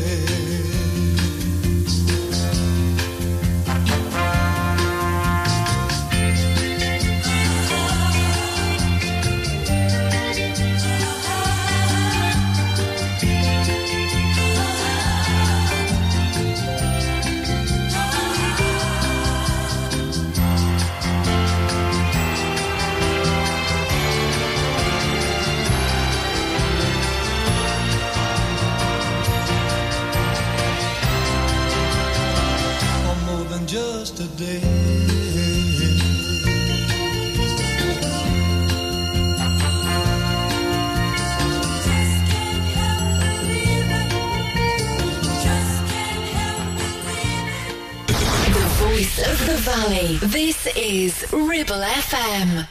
the 49.50 49.58
Valley. 49.58 50.18
This 50.18 50.68
is 50.76 51.26
Ribble 51.34 51.82
FM. 51.82 52.68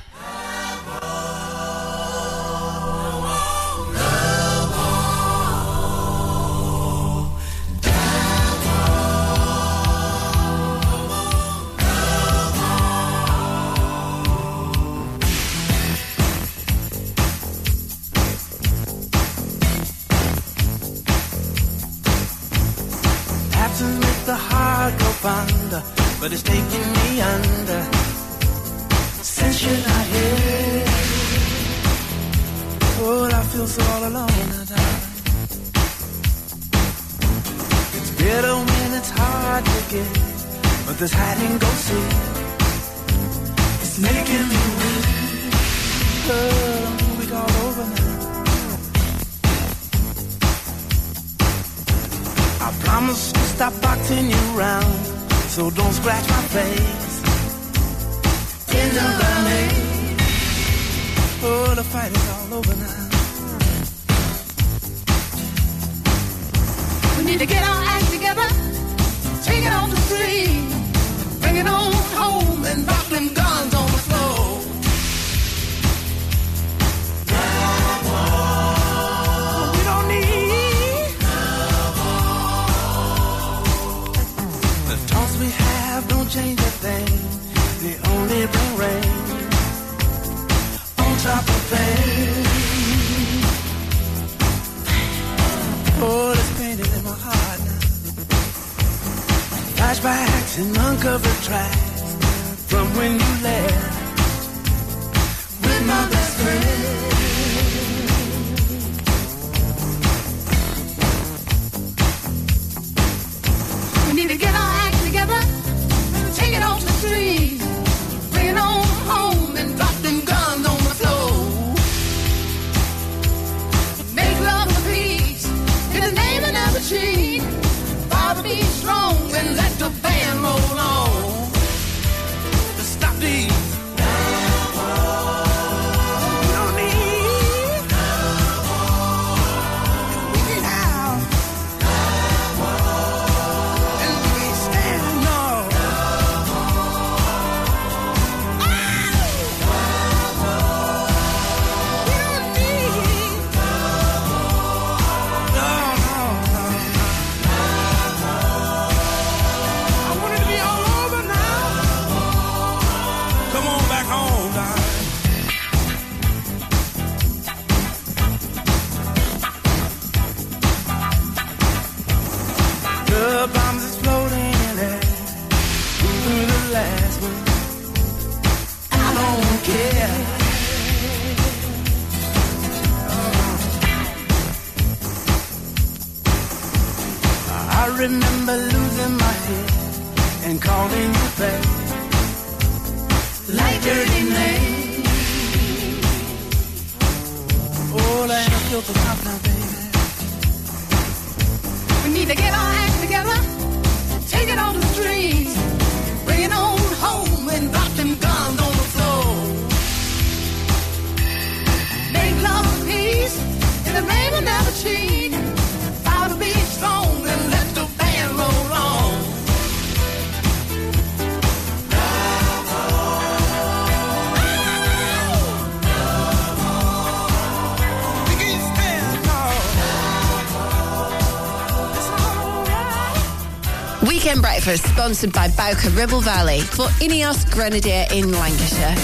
breakfast 234.69 234.93
sponsored 234.93 235.33
by 235.33 235.49
Bowker 235.49 235.89
Ribble 235.91 236.21
Valley 236.21 236.61
for 236.61 236.87
Ineos 237.01 237.51
Grenadier 237.51 238.05
in 238.11 238.33
Lancashire. 238.33 238.97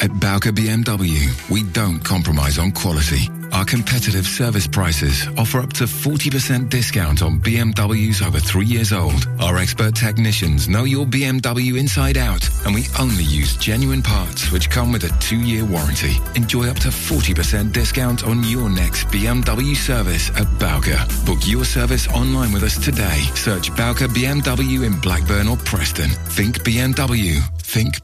At 0.00 0.12
Bowker 0.20 0.52
BMW, 0.52 1.50
we 1.50 1.64
don't 1.64 1.98
compromise 1.98 2.58
on 2.58 2.70
quality. 2.70 3.28
Our 3.64 3.70
competitive 3.70 4.26
service 4.26 4.66
prices 4.66 5.26
offer 5.38 5.58
up 5.58 5.72
to 5.74 5.84
40% 5.84 6.68
discount 6.68 7.22
on 7.22 7.40
BMWs 7.40 8.20
over 8.22 8.38
three 8.38 8.66
years 8.66 8.92
old. 8.92 9.26
Our 9.40 9.56
expert 9.56 9.94
technicians 9.94 10.68
know 10.68 10.84
your 10.84 11.06
BMW 11.06 11.78
inside 11.78 12.18
out, 12.18 12.46
and 12.66 12.74
we 12.74 12.84
only 13.00 13.24
use 13.24 13.56
genuine 13.56 14.02
parts 14.02 14.52
which 14.52 14.68
come 14.68 14.92
with 14.92 15.04
a 15.04 15.18
two-year 15.18 15.64
warranty. 15.64 16.16
Enjoy 16.34 16.68
up 16.68 16.76
to 16.80 16.88
40% 16.88 17.72
discount 17.72 18.22
on 18.24 18.44
your 18.44 18.68
next 18.68 19.06
BMW 19.06 19.74
service 19.74 20.28
at 20.36 20.58
Bowker. 20.58 21.02
Book 21.24 21.38
your 21.46 21.64
service 21.64 22.06
online 22.08 22.52
with 22.52 22.64
us 22.64 22.76
today. 22.76 23.22
Search 23.34 23.74
Bowker 23.74 24.08
BMW 24.08 24.84
in 24.84 25.00
Blackburn 25.00 25.48
or 25.48 25.56
Preston. 25.56 26.10
Think 26.10 26.64
BMW. 26.64 27.40
Think 27.62 28.03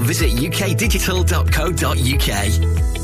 Visit 0.00 0.40
ukdigital.co.uk. 0.40 3.03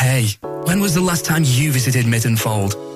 Hey, 0.00 0.28
when 0.64 0.80
was 0.80 0.94
the 0.94 1.02
last 1.02 1.26
time 1.26 1.42
you 1.44 1.70
visited 1.70 2.06
Mytton 2.06 2.38
Fold? 2.38 2.89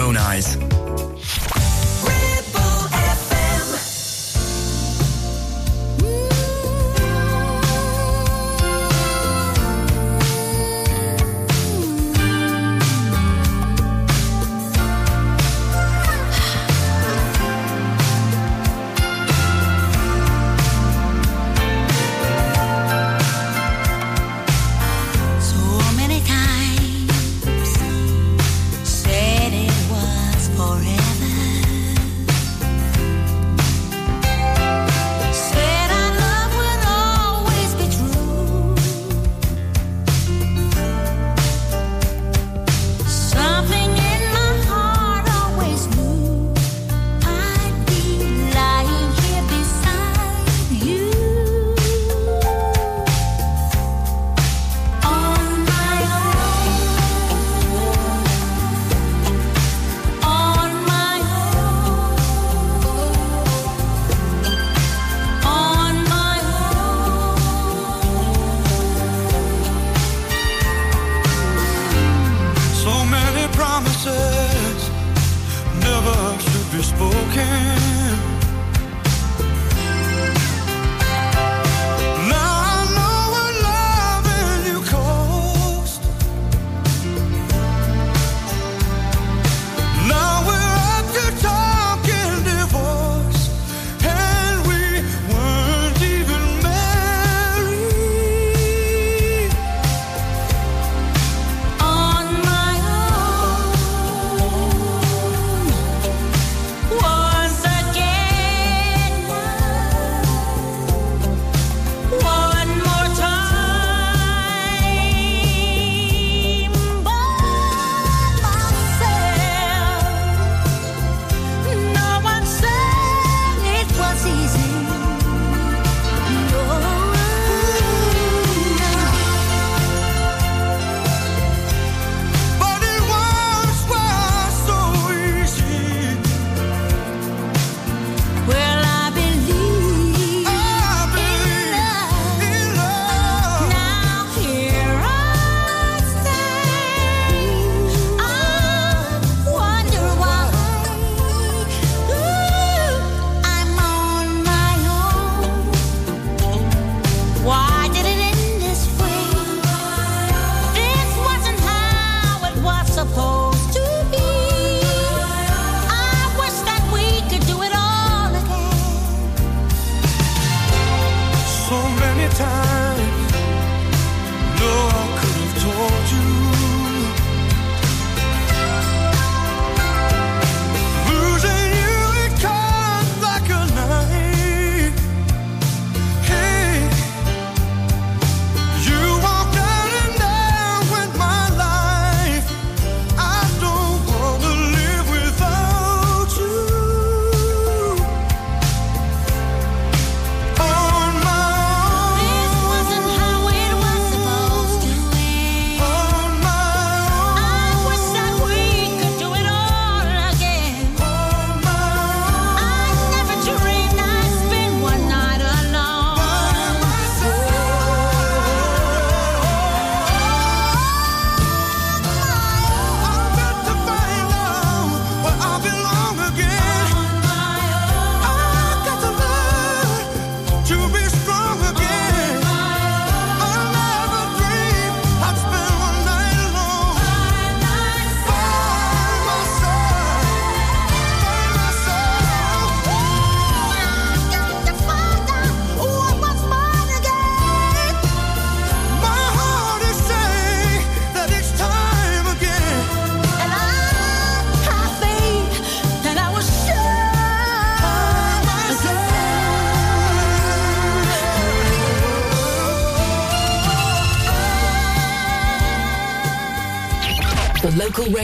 own 0.00 0.16
eyes. 0.16 0.56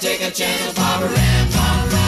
take 0.00 0.20
a 0.20 0.30
chance 0.30 0.68
on 0.68 0.74
Papa 0.74 1.06
Ram, 1.06 1.48
Papa 1.50 1.96
Ram. 1.96 2.07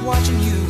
watching 0.00 0.40
you. 0.42 0.63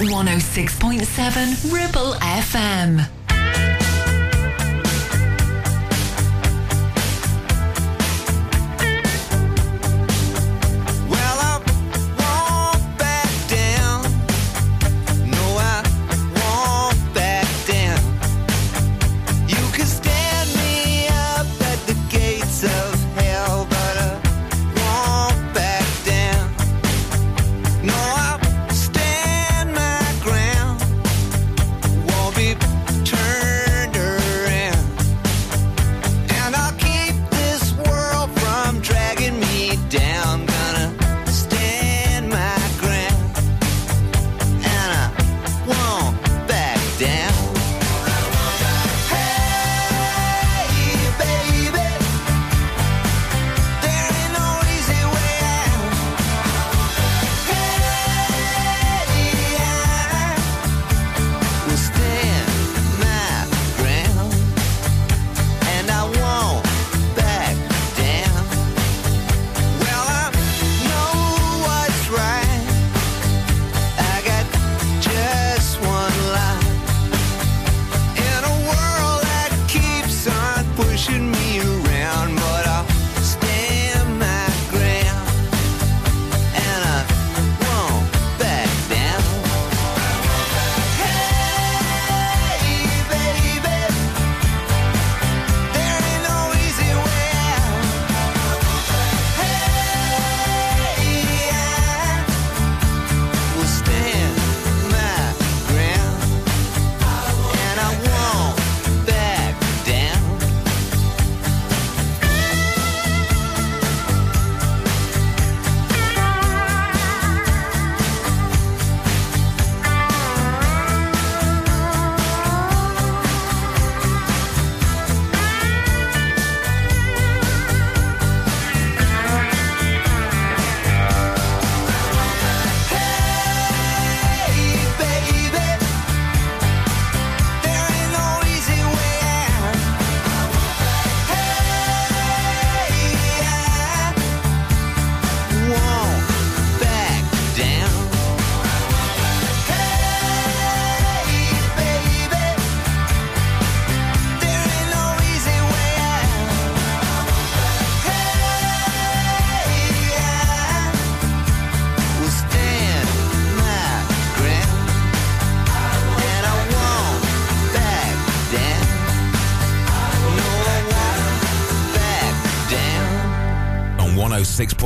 106.7 0.00 1.72
Ribble 1.72 2.14
FM. 2.20 3.17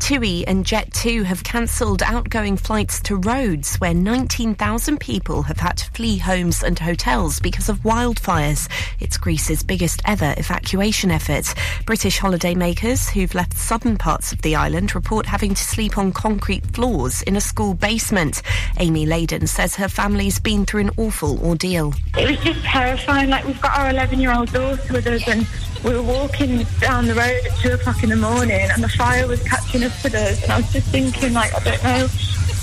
TUI 0.00 0.44
and 0.46 0.64
Jet2 0.64 1.24
have 1.24 1.44
cancelled 1.44 2.02
outgoing 2.02 2.56
flights 2.56 3.00
to 3.02 3.16
Rhodes, 3.16 3.76
where 3.76 3.94
19,000 3.94 4.98
people 4.98 5.42
have 5.42 5.58
had 5.58 5.76
to 5.76 5.90
flee 5.92 6.18
homes 6.18 6.62
and 6.62 6.78
hotels 6.78 7.38
because 7.38 7.68
of 7.68 7.78
wildfires. 7.80 8.68
It's 8.98 9.18
Greece's 9.18 9.62
biggest 9.62 10.02
ever 10.06 10.34
evacuation 10.36 11.10
effort. 11.10 11.54
British 11.86 12.18
holidaymakers 12.18 13.10
who've 13.10 13.34
left 13.34 13.56
southern 13.56 13.96
parts 13.96 14.32
of 14.32 14.42
the 14.42 14.56
island 14.56 14.94
report 14.94 15.26
having 15.26 15.54
to 15.54 15.62
sleep 15.62 15.98
on 15.98 16.12
concrete 16.12 16.66
floors 16.74 17.22
in 17.22 17.36
a 17.36 17.40
school 17.40 17.74
basement. 17.74 18.42
Amy 18.78 19.06
Layden 19.06 19.46
says 19.46 19.76
her 19.76 19.88
family's 19.88 20.40
been 20.40 20.64
through 20.64 20.80
an 20.80 20.90
awful 20.96 21.38
ordeal. 21.44 21.94
It 22.18 22.30
was 22.30 22.38
just 22.40 22.64
terrifying. 22.64 23.30
Like 23.30 23.44
we've 23.46 23.60
got 23.60 23.78
our 23.78 23.90
11 23.90 24.18
year 24.18 24.32
old 24.32 24.50
daughter 24.52 24.92
with 24.92 25.06
us, 25.06 25.28
and 25.28 25.46
we 25.84 25.94
were 25.94 26.02
walking 26.02 26.66
down 26.80 27.06
the 27.06 27.14
road 27.14 27.40
at 27.44 27.56
two 27.58 27.72
o'clock 27.72 28.02
in 28.02 28.10
the 28.10 28.16
morning, 28.16 28.68
and 28.70 28.82
the 28.82 28.88
fire 28.88 29.26
was 29.26 29.42
catching 29.42 29.82
up 29.82 29.92
with 30.02 30.14
us. 30.14 30.42
And 30.42 30.52
I 30.52 30.56
was 30.58 30.72
just 30.72 30.88
thinking, 30.88 31.32
like, 31.32 31.54
I 31.54 31.60
don't 31.60 31.82
know 31.82 32.08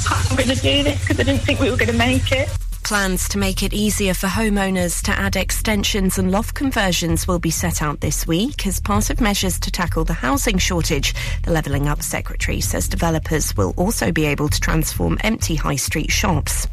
how 0.05 0.29
I'm 0.29 0.35
going 0.35 0.49
to 0.49 0.55
do 0.55 0.83
this 0.83 0.99
because 1.01 1.19
I 1.19 1.23
didn't 1.23 1.41
think 1.41 1.59
we 1.59 1.69
were 1.69 1.77
going 1.77 1.91
to 1.91 1.97
make 1.97 2.31
it. 2.31 2.49
Plans 2.87 3.27
to 3.27 3.37
make 3.37 3.63
it 3.63 3.73
easier 3.73 4.13
for 4.13 4.27
homeowners 4.27 5.03
to 5.03 5.11
add 5.11 5.35
extensions 5.35 6.17
and 6.17 6.31
loft 6.31 6.55
conversions 6.55 7.27
will 7.27 7.37
be 7.37 7.49
set 7.49 7.81
out 7.81 7.99
this 7.99 8.25
week 8.25 8.65
as 8.65 8.79
part 8.79 9.09
of 9.09 9.19
measures 9.19 9.59
to 9.59 9.69
tackle 9.69 10.05
the 10.05 10.13
housing 10.13 10.57
shortage. 10.57 11.13
The 11.43 11.51
Levelling 11.51 11.89
Up 11.89 12.01
Secretary 12.01 12.61
says 12.61 12.87
developers 12.87 13.57
will 13.57 13.73
also 13.75 14.13
be 14.13 14.25
able 14.27 14.47
to 14.47 14.59
transform 14.61 15.17
empty 15.21 15.55
high 15.55 15.75
street 15.75 16.11
shops. 16.11 16.65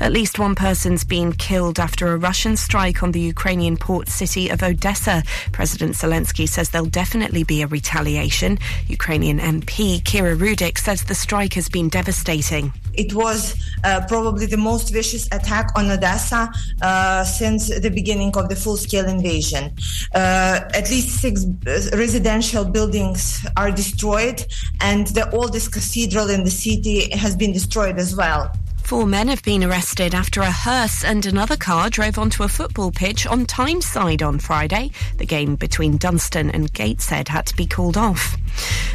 At 0.00 0.10
least 0.10 0.40
one 0.40 0.56
person's 0.56 1.04
been 1.04 1.32
killed 1.32 1.78
after 1.78 2.08
a 2.08 2.18
Russian 2.18 2.56
strike 2.56 3.04
on 3.04 3.12
the 3.12 3.20
Ukrainian 3.20 3.76
port 3.76 4.08
city 4.08 4.48
of 4.48 4.60
Odessa. 4.60 5.22
President 5.52 5.94
Zelensky 5.94 6.48
says 6.48 6.70
there'll 6.70 6.86
definitely 6.88 7.44
be 7.44 7.62
a 7.62 7.68
retaliation. 7.68 8.58
Ukrainian 8.88 9.38
MP 9.38 10.02
Kira 10.02 10.36
Rudik 10.36 10.78
says 10.78 11.04
the 11.04 11.14
strike 11.14 11.54
has 11.54 11.68
been 11.68 11.88
devastating. 11.88 12.72
It 12.96 13.14
was 13.14 13.54
uh, 13.84 14.02
probably 14.08 14.46
the 14.46 14.56
most 14.56 14.92
vicious 14.92 15.26
attack 15.32 15.70
on 15.76 15.90
Odessa 15.90 16.50
uh, 16.82 17.24
since 17.24 17.68
the 17.80 17.90
beginning 17.90 18.36
of 18.36 18.48
the 18.48 18.56
full 18.56 18.76
scale 18.76 19.06
invasion. 19.06 19.72
Uh, 20.14 20.60
at 20.74 20.90
least 20.90 21.20
six 21.20 21.44
uh, 21.44 21.96
residential 21.96 22.64
buildings 22.64 23.46
are 23.56 23.70
destroyed, 23.70 24.44
and 24.80 25.08
the 25.08 25.30
oldest 25.30 25.72
cathedral 25.72 26.30
in 26.30 26.44
the 26.44 26.50
city 26.50 27.10
has 27.10 27.36
been 27.36 27.52
destroyed 27.52 27.98
as 27.98 28.16
well. 28.16 28.50
Four 28.94 29.06
men 29.06 29.26
have 29.26 29.42
been 29.42 29.64
arrested 29.64 30.14
after 30.14 30.40
a 30.40 30.52
hearse 30.52 31.02
and 31.02 31.26
another 31.26 31.56
car 31.56 31.90
drove 31.90 32.16
onto 32.16 32.44
a 32.44 32.48
football 32.48 32.92
pitch 32.92 33.26
on 33.26 33.44
Tyneside 33.44 34.22
on 34.22 34.38
Friday. 34.38 34.92
The 35.16 35.26
game 35.26 35.56
between 35.56 35.96
Dunston 35.96 36.48
and 36.48 36.72
Gateshead 36.72 37.26
had 37.26 37.44
to 37.46 37.56
be 37.56 37.66
called 37.66 37.96
off. 37.96 38.36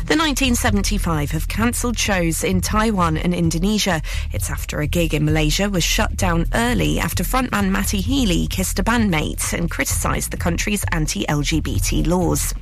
The 0.10 0.16
1975 0.16 1.32
have 1.32 1.50
cancelled 1.50 2.00
shows 2.00 2.46
in 2.46 2.62
Taiwan 2.62 3.18
and 3.18 3.34
Indonesia. 3.34 4.02
It's 4.32 4.50
after 4.50 4.80
a 4.80 4.88
gig 4.88 5.14
in 5.14 5.26
Malaysia 5.26 5.70
was 5.70 5.84
shut 5.84 6.16
down 6.16 6.46
early 6.54 6.98
after 6.98 7.24
frontman 7.24 7.70
Matty 7.70 8.00
Healy 8.00 8.48
kissed 8.48 8.80
a 8.80 8.84
bandmate 8.84 9.54
and 9.54 9.70
criticised 9.70 10.32
the 10.32 10.38
country's 10.38 10.86
anti-LGBT 10.94 12.08
laws. 12.08 12.54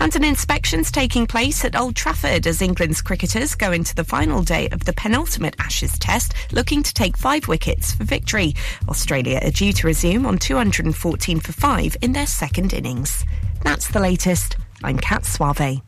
And 0.00 0.14
an 0.16 0.24
inspection's 0.24 0.90
taking 0.90 1.26
place 1.26 1.64
at 1.64 1.76
Old 1.76 1.94
Trafford 1.94 2.48
as 2.48 2.60
England's 2.60 3.00
cricketers 3.00 3.54
go 3.54 3.70
into 3.70 3.94
the 3.94 4.04
final 4.04 4.42
day 4.42 4.68
of 4.70 4.84
the 4.84 4.92
penultimate 4.92 5.54
Ashes 5.60 5.98
test, 6.00 6.34
looking 6.52 6.79
to 6.82 6.94
take 6.94 7.16
five 7.16 7.48
wickets 7.48 7.92
for 7.92 8.04
victory. 8.04 8.54
Australia 8.88 9.40
are 9.42 9.50
due 9.50 9.72
to 9.72 9.86
resume 9.86 10.26
on 10.26 10.38
214 10.38 11.40
for 11.40 11.52
five 11.52 11.96
in 12.02 12.12
their 12.12 12.26
second 12.26 12.72
innings. 12.72 13.24
That's 13.62 13.88
the 13.88 14.00
latest. 14.00 14.56
I'm 14.82 14.98
Kat 14.98 15.24
Suave. 15.24 15.82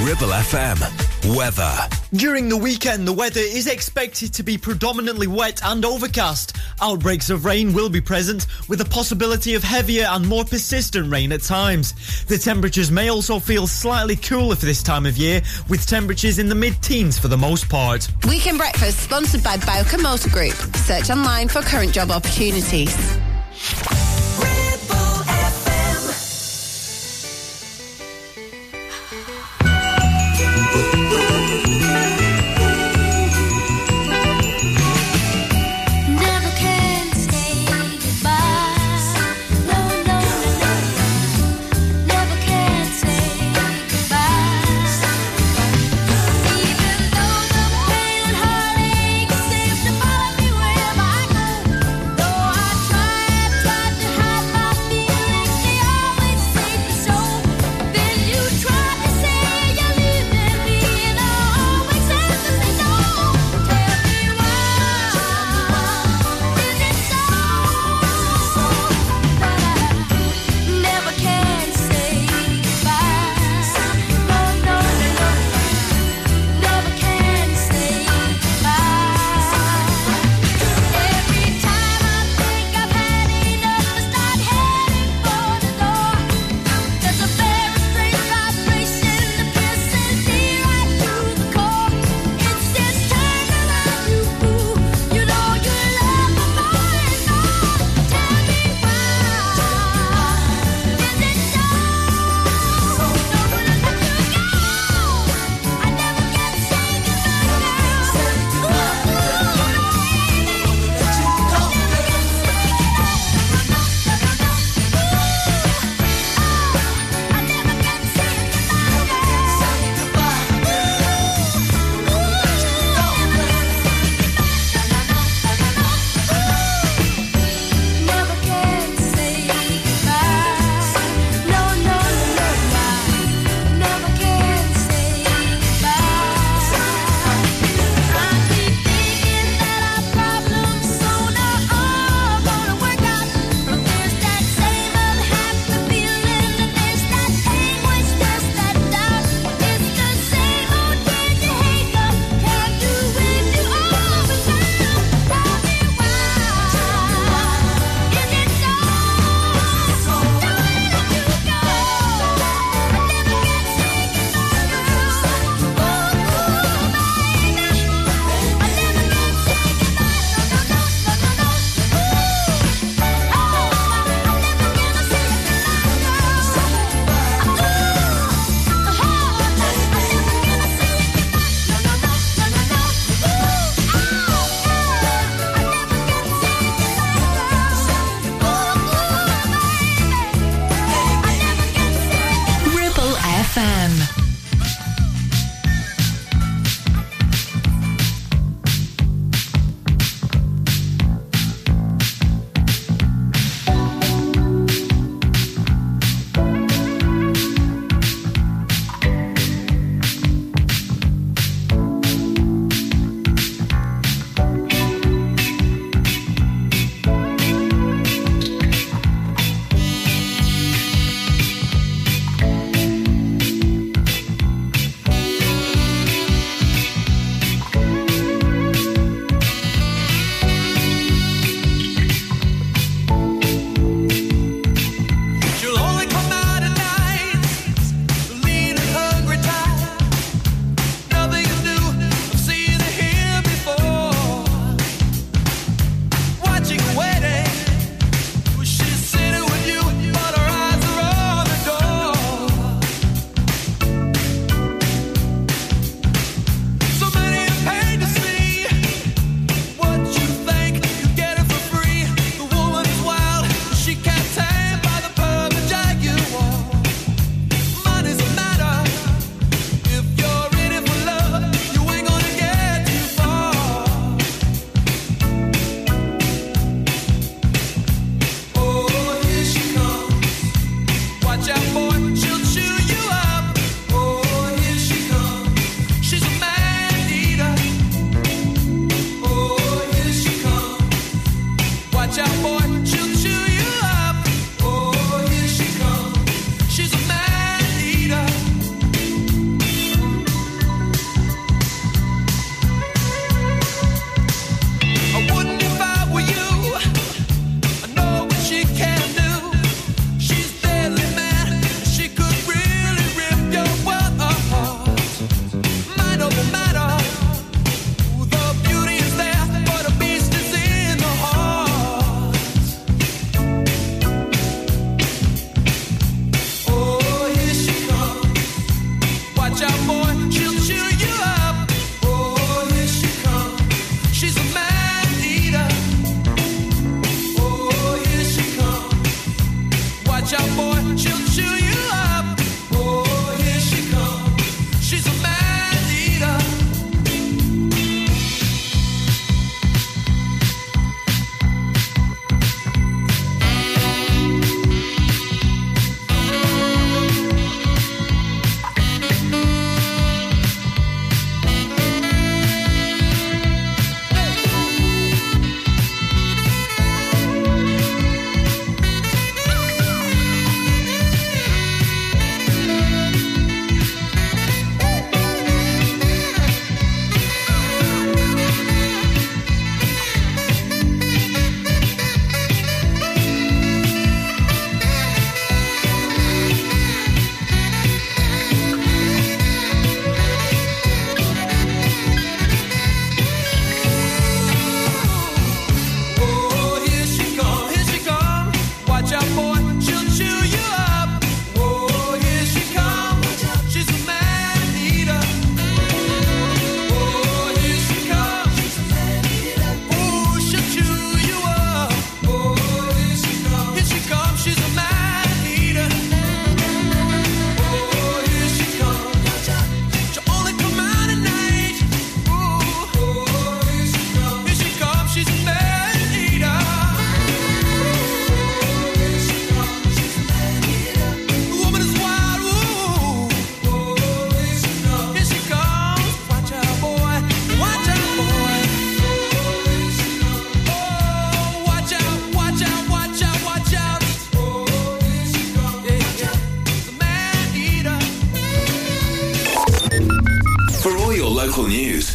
Ribble 0.00 0.28
FM. 0.28 1.34
Weather. 1.34 1.74
During 2.12 2.50
the 2.50 2.56
weekend, 2.56 3.08
the 3.08 3.14
weather 3.14 3.40
is 3.40 3.66
expected 3.66 4.34
to 4.34 4.42
be 4.42 4.58
predominantly 4.58 5.26
wet 5.26 5.62
and 5.64 5.86
overcast. 5.86 6.54
Outbreaks 6.82 7.30
of 7.30 7.46
rain 7.46 7.72
will 7.72 7.88
be 7.88 8.02
present, 8.02 8.46
with 8.68 8.82
a 8.82 8.84
possibility 8.84 9.54
of 9.54 9.64
heavier 9.64 10.06
and 10.10 10.28
more 10.28 10.44
persistent 10.44 11.10
rain 11.10 11.32
at 11.32 11.40
times. 11.40 11.94
The 12.26 12.36
temperatures 12.36 12.90
may 12.90 13.10
also 13.10 13.38
feel 13.38 13.66
slightly 13.66 14.16
cooler 14.16 14.54
for 14.54 14.66
this 14.66 14.82
time 14.82 15.06
of 15.06 15.16
year, 15.16 15.40
with 15.70 15.86
temperatures 15.86 16.38
in 16.38 16.50
the 16.50 16.54
mid-teens 16.54 17.18
for 17.18 17.28
the 17.28 17.38
most 17.38 17.66
part. 17.70 18.06
Weekend 18.28 18.58
Breakfast 18.58 18.98
sponsored 18.98 19.42
by 19.42 19.56
Bowker 19.56 19.98
Motor 19.98 20.28
Group. 20.28 20.56
Search 20.76 21.08
online 21.08 21.48
for 21.48 21.62
current 21.62 21.92
job 21.94 22.10
opportunities. 22.10 22.94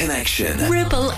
Connection. 0.00 0.56
Ribble 0.70 1.09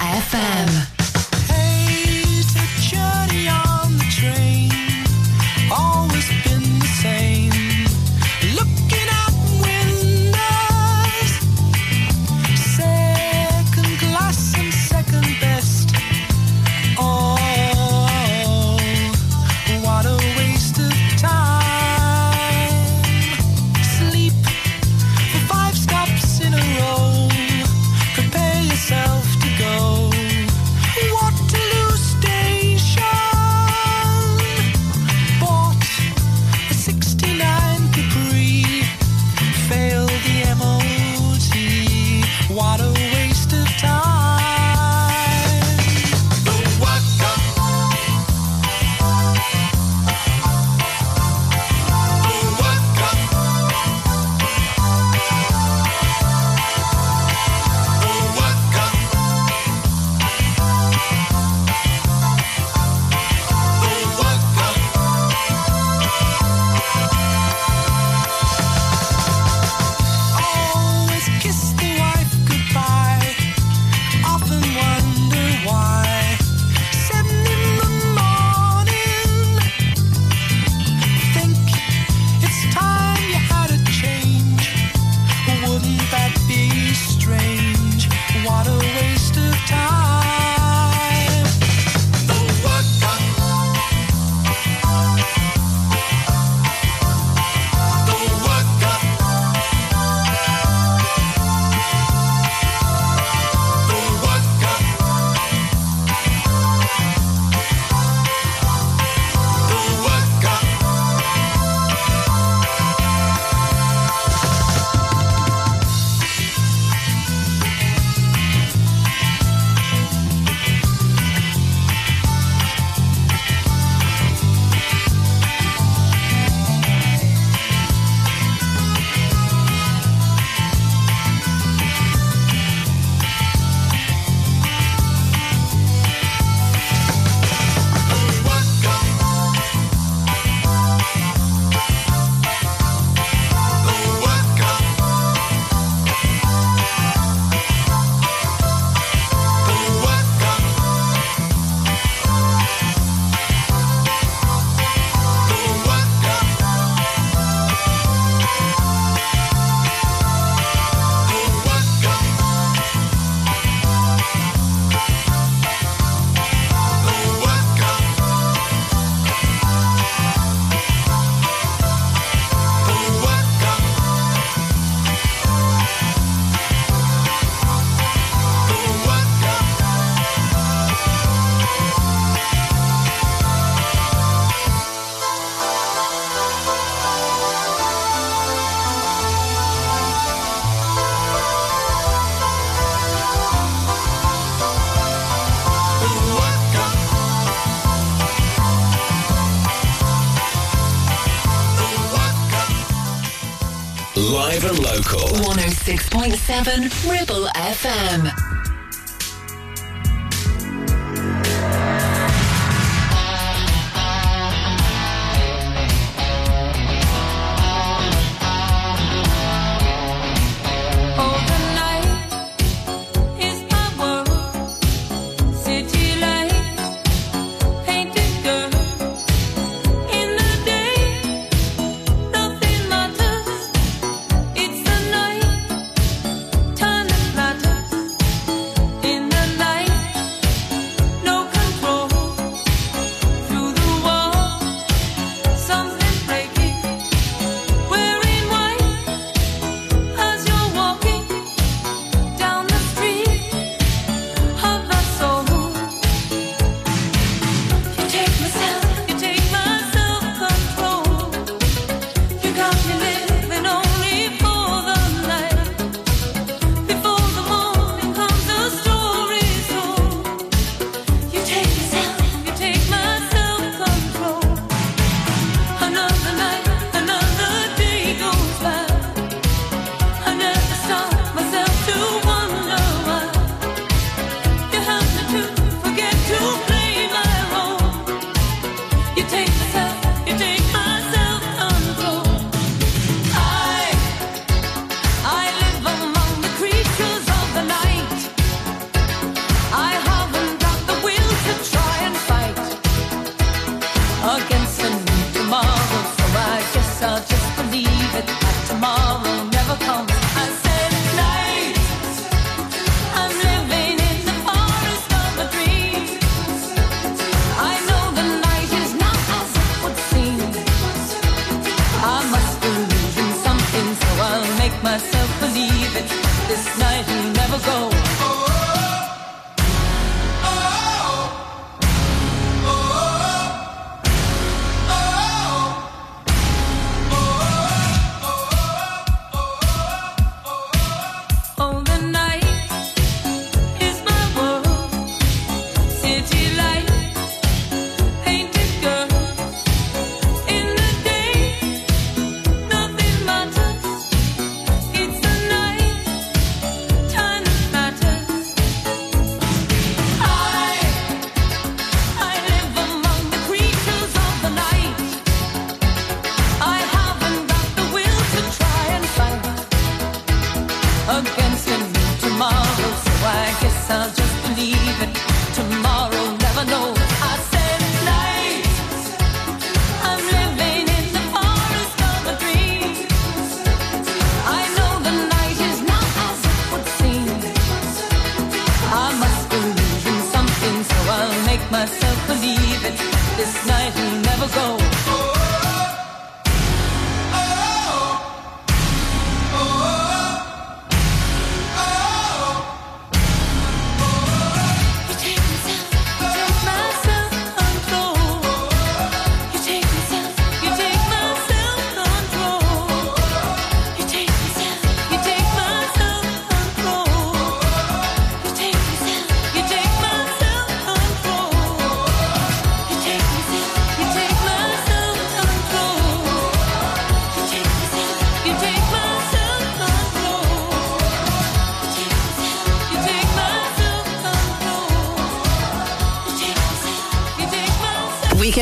106.7 206.53 207.11
Ribble 207.11 207.49
FM. 207.55 208.52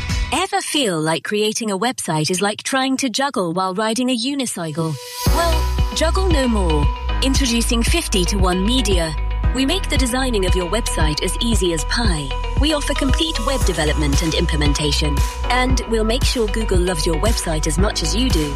Ever 0.33 0.61
feel 0.61 1.01
like 1.01 1.25
creating 1.25 1.71
a 1.71 1.77
website 1.77 2.31
is 2.31 2.41
like 2.41 2.63
trying 2.63 2.95
to 2.97 3.09
juggle 3.09 3.51
while 3.51 3.73
riding 3.73 4.09
a 4.09 4.17
unicycle? 4.17 4.95
Well, 5.27 5.93
juggle 5.93 6.29
no 6.29 6.47
more. 6.47 6.87
Introducing 7.21 7.83
50 7.83 8.23
to 8.23 8.37
1 8.37 8.65
Media. 8.65 9.13
We 9.53 9.65
make 9.65 9.89
the 9.89 9.97
designing 9.97 10.45
of 10.45 10.55
your 10.55 10.69
website 10.69 11.21
as 11.21 11.37
easy 11.41 11.73
as 11.73 11.83
pie. 11.85 12.29
We 12.61 12.71
offer 12.71 12.93
complete 12.93 13.45
web 13.45 13.59
development 13.65 14.23
and 14.23 14.33
implementation. 14.33 15.17
And 15.49 15.81
we'll 15.89 16.05
make 16.05 16.23
sure 16.23 16.47
Google 16.47 16.79
loves 16.79 17.05
your 17.05 17.17
website 17.17 17.67
as 17.67 17.77
much 17.77 18.01
as 18.01 18.15
you 18.15 18.29
do. 18.29 18.55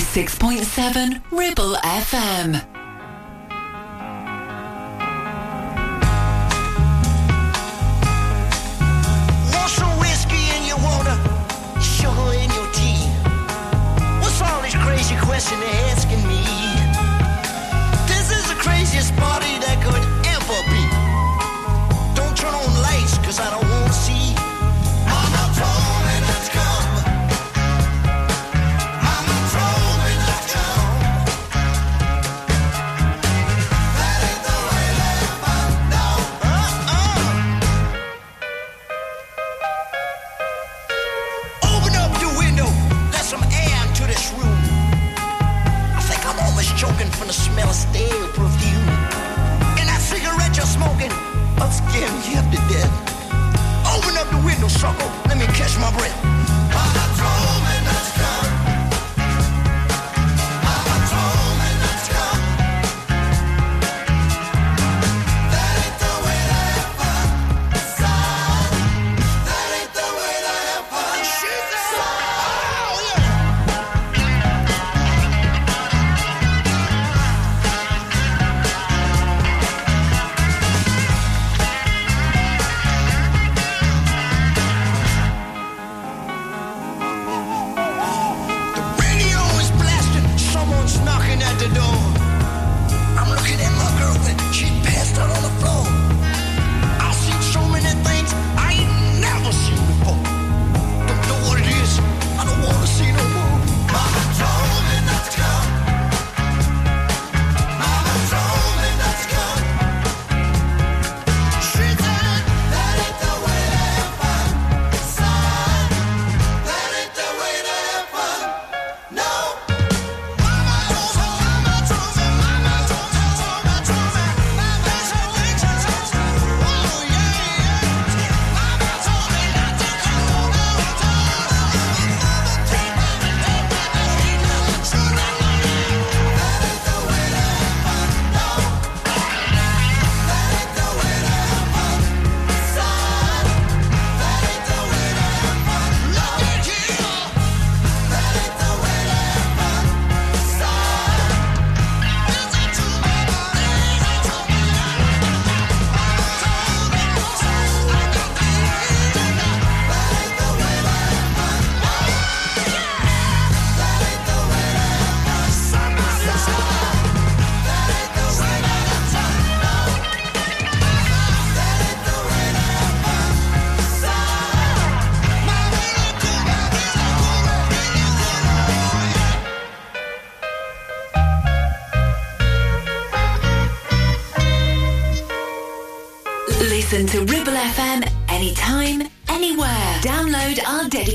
106.7 0.00 1.22
Ribble 1.30 1.76
FM. 1.76 2.73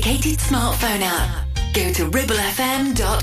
Dedicated 0.00 0.38
smartphone 0.38 1.02
app. 1.02 1.46
Go 1.74 1.92
to 1.92 2.10
ribblefm.com. 2.10 3.19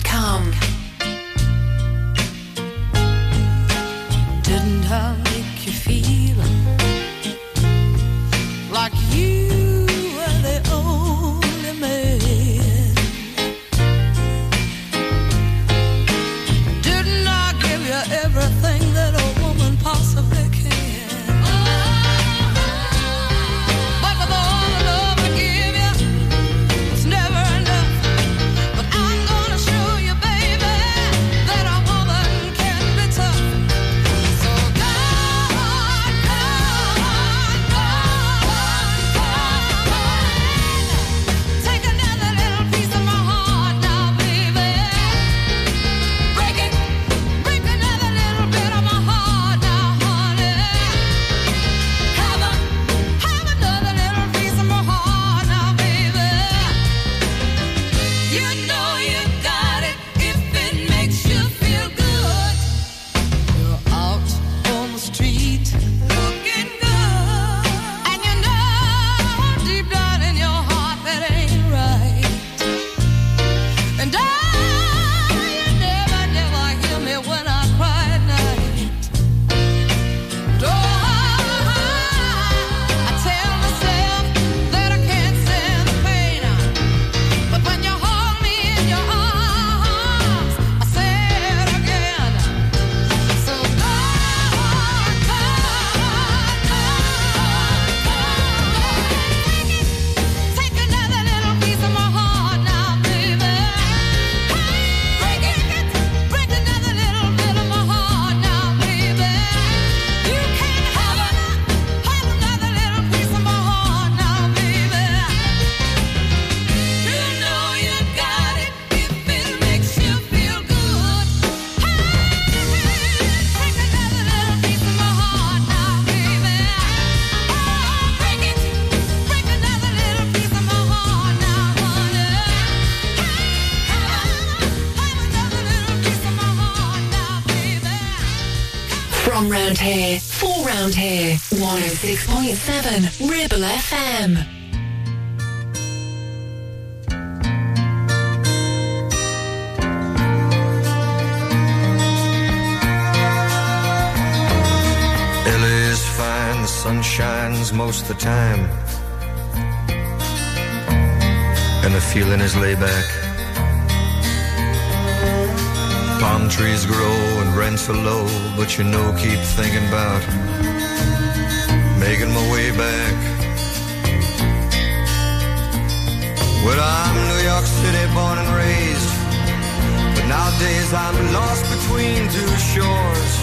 lost 181.37 181.65
between 181.75 182.21
two 182.29 182.53
shores. 182.71 183.33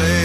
LA's 0.00 0.21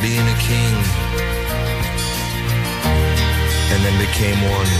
being 0.00 0.26
a 0.28 0.38
king 0.38 0.74
and 3.72 3.80
then 3.84 3.96
became 3.98 4.38
one? 4.58 4.70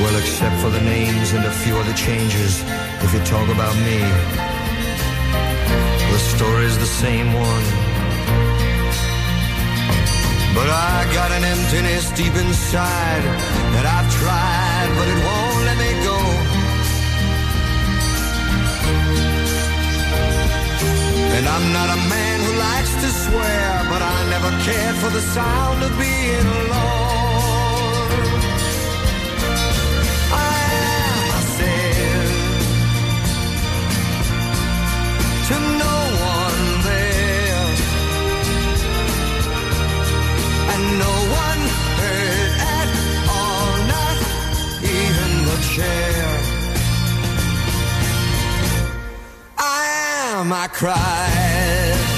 Well, 0.00 0.16
except 0.16 0.56
for 0.60 0.70
the 0.70 0.80
names 0.80 1.32
and 1.32 1.44
a 1.44 1.50
few 1.50 1.76
other 1.76 1.94
changes, 1.94 2.62
if 3.02 3.12
you 3.14 3.20
talk 3.24 3.48
about 3.48 3.74
me, 3.76 3.98
the 6.12 6.18
story's 6.18 6.76
the 6.78 6.92
same 7.04 7.32
one. 7.32 7.66
But 10.54 10.68
I 10.70 11.08
got 11.14 11.30
an 11.32 11.44
emptiness 11.44 12.10
deep 12.10 12.34
inside 12.34 13.22
that 13.74 13.86
I've 13.86 14.10
tried, 14.20 14.88
but 14.98 15.08
it 15.08 15.18
won't 15.26 15.64
let 15.64 15.78
me 15.78 15.92
go. 16.04 16.47
And 21.38 21.46
I'm 21.46 21.72
not 21.72 21.88
a 21.88 21.96
man 22.08 22.40
who 22.40 22.52
likes 22.58 22.92
to 22.94 23.08
swear, 23.24 23.86
but 23.88 24.02
I 24.02 24.28
never 24.28 24.50
cared 24.64 24.96
for 24.96 25.08
the 25.08 25.20
sound 25.20 25.84
of 25.84 25.96
being 25.96 26.46
alone. 26.62 28.10
I 30.34 30.56
am 30.82 31.18
myself 31.34 32.32
to 35.46 35.56
no 35.84 35.96
one 36.34 36.62
there, 36.90 37.66
and 40.74 40.82
no 41.04 41.14
one 41.44 41.62
heard 42.00 42.52
at 42.78 42.88
all, 43.36 43.72
not 43.94 44.16
even 44.82 45.30
the 45.46 45.58
chair. 45.72 46.37
Am, 50.48 50.52
I 50.52 52.17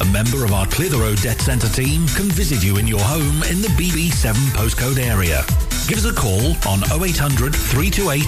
A 0.00 0.04
member 0.06 0.44
of 0.44 0.52
our 0.52 0.66
Clitheroe 0.66 1.16
Debt 1.16 1.40
Centre 1.40 1.68
team 1.68 2.06
can 2.08 2.26
visit 2.26 2.62
you 2.62 2.76
in 2.76 2.86
your 2.86 3.00
home 3.00 3.42
in 3.44 3.60
the 3.60 3.68
BB7 3.68 4.32
postcode 4.54 4.98
area. 4.98 5.44
Give 5.88 5.96
us 5.96 6.04
a 6.04 6.12
call 6.12 6.48
on 6.70 6.84
0800 7.02 7.56
328 7.56 8.20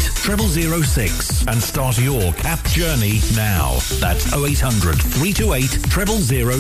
0006 0.83 1.47
and 1.47 1.63
start 1.63 1.99
your 1.99 2.33
CAP 2.33 2.65
journey 2.69 3.21
now. 3.37 3.77
That's 4.01 4.33
0800 4.33 4.97
328 4.97 5.69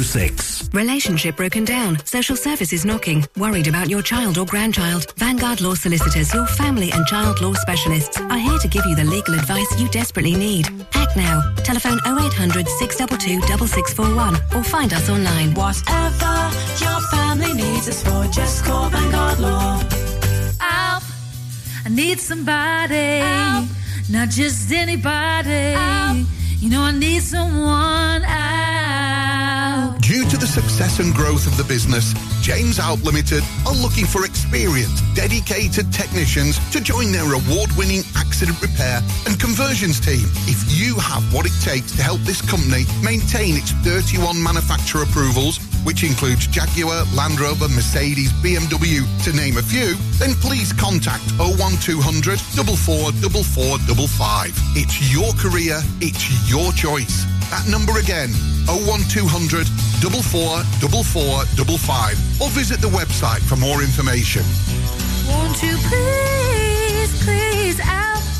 0006. 0.04 0.68
Relationship 0.74 1.36
broken 1.36 1.64
down. 1.64 2.04
Social 2.04 2.36
services 2.36 2.84
knocking. 2.84 3.26
Worried 3.38 3.66
about 3.66 3.88
your 3.88 4.02
child 4.02 4.36
or 4.36 4.44
grandchild. 4.44 5.14
Vanguard 5.16 5.62
Law 5.62 5.72
Solicitors, 5.72 6.34
your 6.34 6.46
family 6.46 6.92
and 6.92 7.06
child 7.06 7.40
law 7.40 7.54
specialists, 7.54 8.20
are 8.20 8.38
here 8.38 8.58
to 8.58 8.68
give 8.68 8.84
you 8.84 8.94
the 8.94 9.04
legal 9.04 9.32
advice 9.32 9.80
you 9.80 9.88
desperately 9.88 10.36
need. 10.36 10.66
Act 10.92 11.16
now. 11.16 11.40
Telephone 11.64 11.98
0800 12.04 12.68
622 12.68 13.40
6641 13.46 14.34
or 14.54 14.62
find 14.64 14.92
us 14.92 15.08
online. 15.08 15.54
Whatever 15.54 16.50
your 16.76 17.00
family 17.10 17.54
needs 17.54 17.88
is 17.88 18.02
for, 18.02 18.26
just 18.26 18.66
call 18.66 18.90
Vanguard 18.90 19.38
Law. 19.38 19.89
Help. 21.80 21.86
I 21.86 21.94
need 21.94 22.20
somebody, 22.20 23.20
not 24.10 24.28
just 24.28 24.70
anybody. 24.72 25.76
You 26.58 26.68
know, 26.68 26.82
I 26.82 26.92
need 26.92 27.22
someone 27.22 28.22
out. 28.24 29.96
Due 30.02 30.28
to 30.28 30.36
the 30.36 30.46
success 30.46 30.98
and 30.98 31.14
growth 31.14 31.46
of 31.46 31.56
the 31.56 31.64
business, 31.64 32.12
James 32.42 32.78
Out 32.78 33.00
Limited 33.02 33.42
are 33.66 33.74
looking 33.74 34.04
for 34.04 34.24
experienced, 34.24 35.02
dedicated 35.14 35.92
technicians 35.92 36.58
to 36.70 36.80
join 36.80 37.12
their 37.12 37.32
award-winning 37.32 38.02
accident 38.16 38.60
repair 38.60 39.00
and 39.26 39.38
conversions 39.40 40.00
team. 40.00 40.26
If 40.48 40.60
you 40.76 40.96
have 40.96 41.22
what 41.32 41.46
it 41.46 41.52
takes 41.62 41.92
to 41.96 42.02
help 42.02 42.20
this 42.22 42.42
company 42.42 42.84
maintain 43.02 43.56
its 43.56 43.70
31 43.86 44.42
manufacturer 44.42 45.04
approvals, 45.04 45.58
which 45.84 46.02
includes 46.04 46.46
Jaguar, 46.46 47.04
Land 47.14 47.40
Rover, 47.40 47.68
Mercedes, 47.68 48.32
BMW, 48.42 49.04
to 49.24 49.32
name 49.32 49.56
a 49.56 49.62
few, 49.62 49.94
then 50.18 50.34
please 50.34 50.72
contact 50.72 51.22
01200 51.38 52.38
444455. 52.40 54.52
It's 54.76 55.12
your 55.12 55.32
career, 55.34 55.80
it's 56.00 56.28
your 56.50 56.72
choice. 56.72 57.24
That 57.50 57.66
number 57.66 57.98
again, 57.98 58.30
01200 58.66 59.66
444455 60.00 62.40
or 62.40 62.48
visit 62.50 62.80
the 62.80 62.88
website 62.88 63.42
for 63.42 63.56
more 63.56 63.82
information. 63.82 64.42
Won't 65.28 65.62
you 65.62 65.76
please, 65.88 67.12
please 67.24 67.78
help 67.78 68.22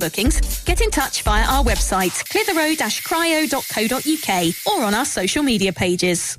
bookings. 0.00 0.64
Get 0.64 0.80
in 0.80 0.90
touch 0.90 1.22
via 1.22 1.44
our 1.44 1.62
website, 1.62 2.24
clitheroe-cryo.co.uk 2.32 4.30
or 4.66 4.82
on 4.84 4.94
our 4.94 5.04
social 5.04 5.44
media 5.44 5.72
pages. 5.72 6.36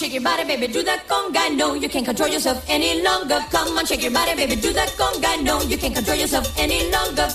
Shake 0.00 0.14
your 0.14 0.22
body, 0.22 0.44
baby, 0.44 0.66
do 0.66 0.82
that 0.84 1.06
conga. 1.06 1.54
No, 1.54 1.74
you 1.74 1.86
can't 1.86 2.06
control 2.06 2.30
yourself 2.30 2.64
any 2.68 3.02
longer. 3.02 3.38
Come 3.50 3.76
on, 3.76 3.84
shake 3.84 4.02
your 4.02 4.12
body, 4.12 4.34
baby, 4.34 4.56
do 4.56 4.72
that 4.72 4.88
conga. 4.96 5.42
No, 5.42 5.60
you 5.60 5.76
can't 5.76 5.94
control 5.94 6.16
yourself 6.16 6.58
any 6.58 6.90
longer. 6.90 7.28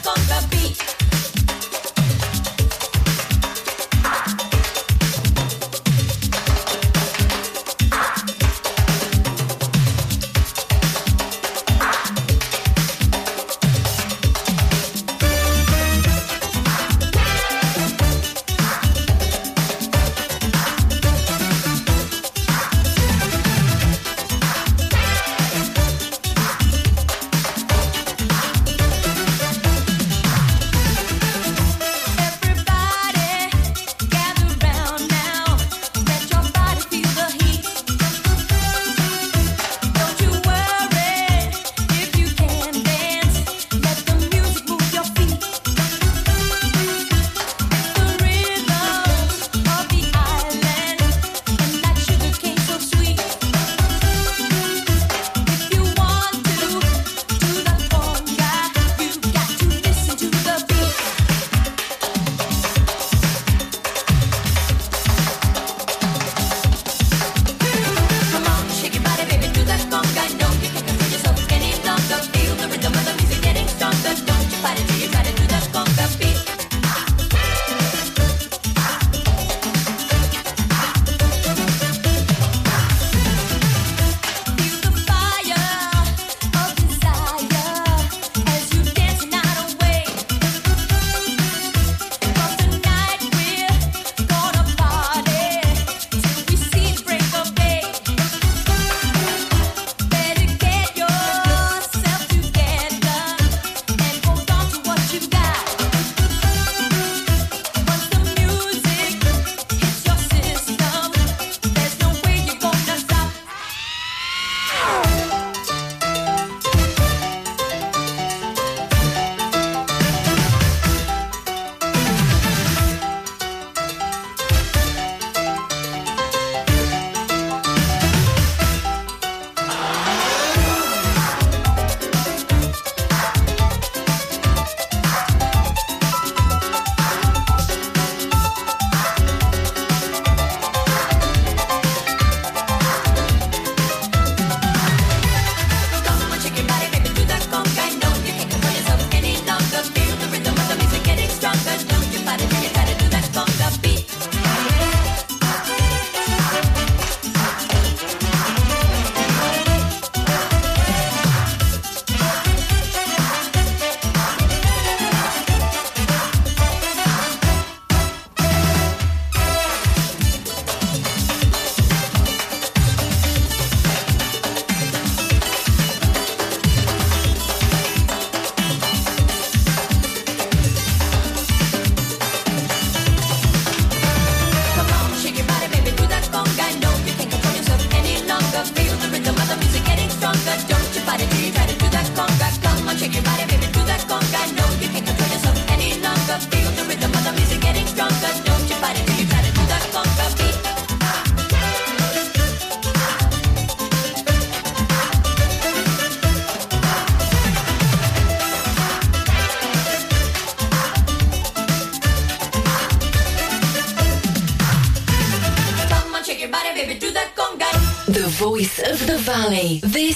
Try 0.00 0.14
to 0.14 0.21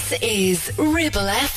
This 0.09 0.21
is 0.21 0.77
Ribble 0.77 1.27
FM. 1.27 1.56